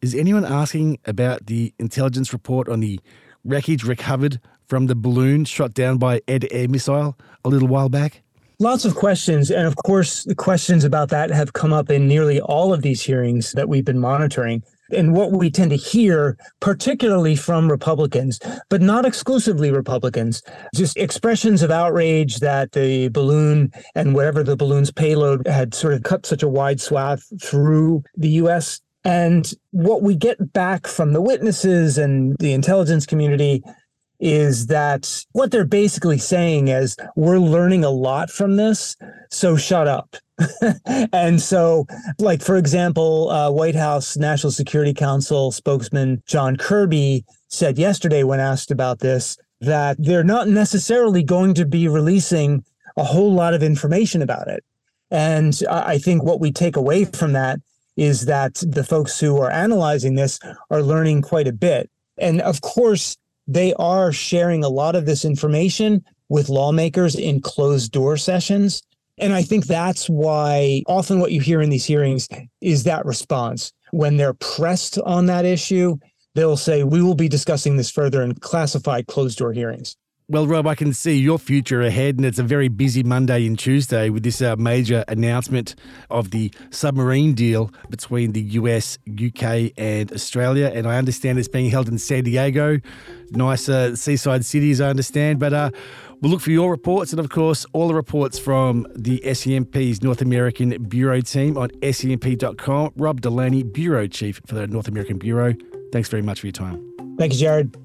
is 0.01 0.13
anyone 0.13 0.45
asking 0.45 0.99
about 1.05 1.47
the 1.47 1.73
intelligence 1.79 2.31
report 2.31 2.69
on 2.69 2.79
the 2.81 2.99
wreckage 3.43 3.83
recovered 3.83 4.39
from 4.67 4.87
the 4.87 4.95
balloon 4.95 5.45
shot 5.45 5.73
down 5.73 5.97
by 5.97 6.21
Ed 6.27 6.45
air 6.51 6.67
missile 6.67 7.17
a 7.43 7.49
little 7.49 7.67
while 7.67 7.89
back? 7.89 8.21
Lots 8.59 8.85
of 8.85 8.95
questions. 8.95 9.49
And 9.49 9.67
of 9.67 9.75
course, 9.75 10.23
the 10.23 10.35
questions 10.35 10.83
about 10.83 11.09
that 11.09 11.29
have 11.31 11.53
come 11.53 11.73
up 11.73 11.89
in 11.89 12.07
nearly 12.07 12.39
all 12.41 12.73
of 12.73 12.81
these 12.81 13.01
hearings 13.01 13.51
that 13.53 13.69
we've 13.69 13.85
been 13.85 13.99
monitoring. 13.99 14.63
And 14.91 15.13
what 15.13 15.31
we 15.31 15.49
tend 15.49 15.71
to 15.71 15.75
hear, 15.75 16.37
particularly 16.59 17.35
from 17.35 17.69
Republicans, 17.69 18.39
but 18.69 18.81
not 18.81 19.05
exclusively 19.05 19.71
Republicans, 19.71 20.41
just 20.73 20.97
expressions 20.97 21.61
of 21.61 21.71
outrage 21.71 22.37
that 22.37 22.71
the 22.71 23.09
balloon 23.09 23.71
and 23.95 24.13
whatever 24.13 24.43
the 24.43 24.55
balloon's 24.55 24.91
payload 24.91 25.47
had 25.47 25.73
sort 25.73 25.93
of 25.93 26.03
cut 26.03 26.25
such 26.25 26.43
a 26.43 26.47
wide 26.47 26.79
swath 26.79 27.23
through 27.41 28.03
the 28.15 28.29
US. 28.29 28.81
And 29.03 29.51
what 29.71 30.01
we 30.01 30.15
get 30.15 30.53
back 30.53 30.87
from 30.87 31.13
the 31.13 31.21
witnesses 31.21 31.97
and 31.97 32.37
the 32.39 32.53
intelligence 32.53 33.05
community 33.05 33.63
is 34.19 34.67
that 34.67 35.23
what 35.31 35.51
they're 35.51 35.65
basically 35.65 36.17
saying 36.17 36.69
is 36.69 36.97
we're 37.15 37.39
learning 37.39 37.83
a 37.83 37.89
lot 37.89 38.29
from 38.29 38.55
this, 38.55 38.95
so 39.29 39.55
shut 39.55 39.87
up. 39.87 40.15
and 41.13 41.41
so, 41.41 41.85
like, 42.19 42.41
for 42.41 42.57
example, 42.57 43.29
uh, 43.29 43.51
White 43.51 43.75
House 43.75 44.17
National 44.17 44.51
Security 44.51 44.93
Council 44.93 45.51
spokesman 45.51 46.21
John 46.25 46.55
Kirby 46.55 47.25
said 47.47 47.77
yesterday, 47.77 48.23
when 48.23 48.39
asked 48.39 48.71
about 48.71 48.99
this, 48.99 49.37
that 49.61 49.97
they're 49.99 50.23
not 50.23 50.47
necessarily 50.47 51.23
going 51.23 51.53
to 51.55 51.65
be 51.65 51.87
releasing 51.87 52.63
a 52.97 53.03
whole 53.03 53.33
lot 53.33 53.53
of 53.53 53.63
information 53.63 54.21
about 54.21 54.47
it. 54.47 54.63
And 55.09 55.59
I 55.69 55.97
think 55.97 56.23
what 56.23 56.39
we 56.39 56.51
take 56.51 56.75
away 56.75 57.05
from 57.05 57.33
that 57.33 57.59
is 57.95 58.25
that 58.25 58.55
the 58.55 58.83
folks 58.83 59.19
who 59.19 59.37
are 59.37 59.49
analyzing 59.49 60.15
this 60.15 60.39
are 60.69 60.83
learning 60.83 61.21
quite 61.21 61.47
a 61.47 61.53
bit. 61.53 61.89
And 62.17 62.41
of 62.41 62.61
course, 62.61 63.17
they 63.47 63.73
are 63.75 64.11
sharing 64.11 64.63
a 64.63 64.69
lot 64.69 64.95
of 64.95 65.05
this 65.05 65.23
information 65.23 66.03
with 66.29 66.49
lawmakers 66.49 67.15
in 67.15 67.41
closed 67.41 67.91
door 67.91 68.17
sessions. 68.17 68.83
And 69.17 69.33
I 69.33 69.41
think 69.41 69.65
that's 69.65 70.07
why 70.07 70.83
often 70.87 71.19
what 71.19 71.31
you 71.31 71.41
hear 71.41 71.61
in 71.61 71.69
these 71.69 71.85
hearings 71.85 72.27
is 72.61 72.83
that 72.83 73.05
response. 73.05 73.73
When 73.91 74.17
they're 74.17 74.33
pressed 74.33 74.99
on 74.99 75.25
that 75.27 75.45
issue, 75.45 75.97
they'll 76.35 76.57
say, 76.57 76.83
We 76.83 77.01
will 77.01 77.15
be 77.15 77.27
discussing 77.27 77.77
this 77.77 77.89
further 77.89 78.21
in 78.21 78.35
classified 78.35 79.07
closed 79.07 79.39
door 79.39 79.53
hearings. 79.53 79.95
Well, 80.29 80.45
Rob, 80.45 80.67
I 80.67 80.75
can 80.75 80.91
see 80.93 81.17
your 81.17 81.39
future 81.39 81.81
ahead, 81.81 82.17
and 82.17 82.25
it's 82.25 82.37
a 82.37 82.43
very 82.43 82.67
busy 82.67 83.01
Monday 83.01 83.47
and 83.47 83.57
Tuesday 83.57 84.09
with 84.09 84.23
this 84.23 84.41
uh, 84.41 84.57
major 84.57 85.05
announcement 85.07 85.73
of 86.09 86.31
the 86.31 86.51
submarine 86.69 87.33
deal 87.33 87.71
between 87.89 88.33
the 88.33 88.41
US, 88.41 88.97
UK, 89.09 89.71
and 89.77 90.11
Australia. 90.11 90.69
And 90.75 90.85
I 90.85 90.97
understand 90.97 91.39
it's 91.39 91.47
being 91.47 91.69
held 91.71 91.87
in 91.87 91.97
San 91.97 92.25
Diego, 92.25 92.81
nice 93.31 93.69
uh, 93.69 93.95
seaside 93.95 94.43
city, 94.43 94.71
as 94.71 94.81
I 94.81 94.89
understand. 94.89 95.39
But 95.39 95.53
uh, 95.53 95.69
we'll 96.21 96.31
look 96.31 96.41
for 96.41 96.51
your 96.51 96.71
reports, 96.71 97.11
and 97.11 97.19
of 97.19 97.29
course, 97.29 97.65
all 97.73 97.87
the 97.87 97.95
reports 97.95 98.37
from 98.39 98.87
the 98.95 99.21
SCMP's 99.25 100.01
North 100.01 100.21
American 100.21 100.69
Bureau 100.87 101.21
team 101.21 101.57
on 101.57 101.69
SCMP.com. 101.81 102.93
Rob 102.95 103.21
Delaney, 103.21 103.63
Bureau 103.63 104.07
Chief 104.07 104.41
for 104.45 104.55
the 104.55 104.67
North 104.67 104.87
American 104.87 105.17
Bureau. 105.17 105.53
Thanks 105.91 106.09
very 106.09 106.23
much 106.23 106.41
for 106.41 106.47
your 106.47 106.53
time. 106.53 106.83
Thank 107.17 107.33
you, 107.33 107.39
Jared. 107.39 107.75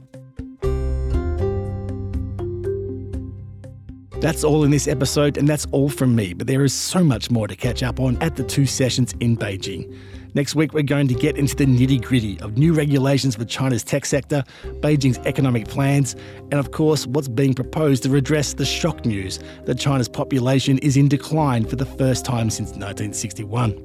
That's 4.20 4.44
all 4.44 4.62
in 4.62 4.70
this 4.70 4.86
episode, 4.86 5.36
and 5.36 5.48
that's 5.48 5.66
all 5.72 5.88
from 5.88 6.14
me, 6.14 6.32
but 6.32 6.46
there 6.46 6.62
is 6.62 6.72
so 6.72 7.02
much 7.02 7.28
more 7.28 7.48
to 7.48 7.56
catch 7.56 7.82
up 7.82 7.98
on 7.98 8.16
at 8.22 8.36
the 8.36 8.44
two 8.44 8.66
sessions 8.66 9.14
in 9.18 9.36
Beijing. 9.36 9.92
Next 10.34 10.54
week, 10.54 10.72
we're 10.72 10.82
going 10.82 11.08
to 11.08 11.14
get 11.14 11.36
into 11.36 11.54
the 11.54 11.66
nitty 11.66 12.02
gritty 12.02 12.40
of 12.40 12.56
new 12.56 12.72
regulations 12.72 13.36
for 13.36 13.44
China's 13.44 13.84
tech 13.84 14.06
sector, 14.06 14.42
Beijing's 14.80 15.18
economic 15.26 15.68
plans, 15.68 16.14
and 16.50 16.54
of 16.54 16.70
course, 16.70 17.06
what's 17.06 17.28
being 17.28 17.52
proposed 17.52 18.02
to 18.04 18.08
redress 18.08 18.54
the 18.54 18.64
shock 18.64 19.04
news 19.04 19.38
that 19.66 19.78
China's 19.78 20.08
population 20.08 20.78
is 20.78 20.96
in 20.96 21.08
decline 21.08 21.66
for 21.66 21.76
the 21.76 21.84
first 21.84 22.24
time 22.24 22.48
since 22.48 22.70
1961. 22.70 23.76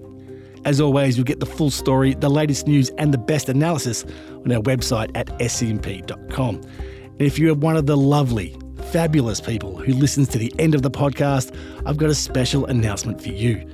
As 0.64 0.80
always, 0.80 1.18
you'll 1.18 1.26
get 1.26 1.42
the 1.42 1.46
full 1.46 1.70
story, 1.70 2.14
the 2.14 2.30
latest 2.30 2.66
news, 2.66 2.90
and 2.92 3.14
the 3.14 3.18
best 3.18 3.50
analysis 3.50 4.06
on 4.46 4.52
our 4.52 4.62
website 4.62 5.12
at 5.16 5.28
scmp.com. 5.40 6.56
And 6.56 7.22
if 7.22 7.38
you're 7.38 7.56
one 7.56 7.76
of 7.76 7.88
the 7.88 7.98
lovely, 7.98 8.56
fabulous 8.92 9.42
people 9.42 9.78
who 9.78 9.92
listens 9.94 10.30
to 10.30 10.38
the 10.38 10.54
end 10.60 10.76
of 10.76 10.82
the 10.82 10.92
podcast, 10.92 11.54
I've 11.86 11.98
got 11.98 12.10
a 12.10 12.16
special 12.16 12.66
announcement 12.68 13.22
for 13.22 13.30
you. 13.30 13.70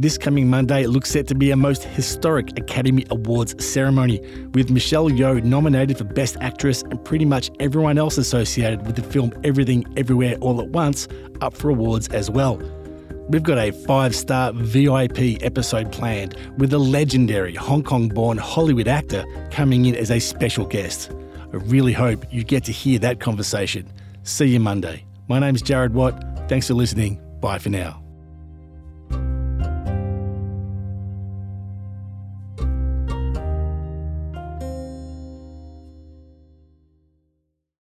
This 0.00 0.16
coming 0.16 0.48
Monday 0.48 0.86
looks 0.86 1.10
set 1.10 1.26
to 1.26 1.34
be 1.34 1.50
a 1.50 1.56
most 1.56 1.82
historic 1.82 2.56
Academy 2.56 3.04
Awards 3.10 3.56
ceremony, 3.64 4.20
with 4.54 4.70
Michelle 4.70 5.10
Yeoh 5.10 5.42
nominated 5.42 5.98
for 5.98 6.04
Best 6.04 6.36
Actress 6.40 6.82
and 6.82 7.04
pretty 7.04 7.24
much 7.24 7.50
everyone 7.58 7.98
else 7.98 8.16
associated 8.16 8.86
with 8.86 8.94
the 8.94 9.02
film 9.02 9.32
Everything 9.42 9.84
Everywhere 9.96 10.36
All 10.40 10.60
at 10.60 10.68
Once 10.68 11.08
up 11.40 11.52
for 11.52 11.70
awards 11.70 12.06
as 12.10 12.30
well. 12.30 12.62
we've 13.28 13.42
got 13.42 13.58
a 13.58 13.72
five 13.72 14.14
star 14.14 14.52
VIP 14.52 15.42
episode 15.42 15.90
planned 15.90 16.36
with 16.58 16.72
a 16.72 16.78
legendary 16.78 17.56
Hong 17.56 17.82
Kong 17.82 18.08
born 18.08 18.38
Hollywood 18.38 18.86
actor 18.86 19.24
coming 19.50 19.86
in 19.86 19.96
as 19.96 20.12
a 20.12 20.20
special 20.20 20.64
guest. 20.64 21.10
I 21.52 21.56
really 21.56 21.92
hope 21.92 22.24
you 22.30 22.44
get 22.44 22.62
to 22.64 22.72
hear 22.72 23.00
that 23.00 23.18
conversation. 23.18 23.90
See 24.22 24.46
you 24.46 24.60
Monday. 24.60 25.04
My 25.26 25.40
name's 25.40 25.60
Jared 25.60 25.92
Watt. 25.92 26.48
Thanks 26.48 26.68
for 26.68 26.74
listening. 26.74 27.20
Bye 27.40 27.58
for 27.58 27.70
now. 27.70 28.07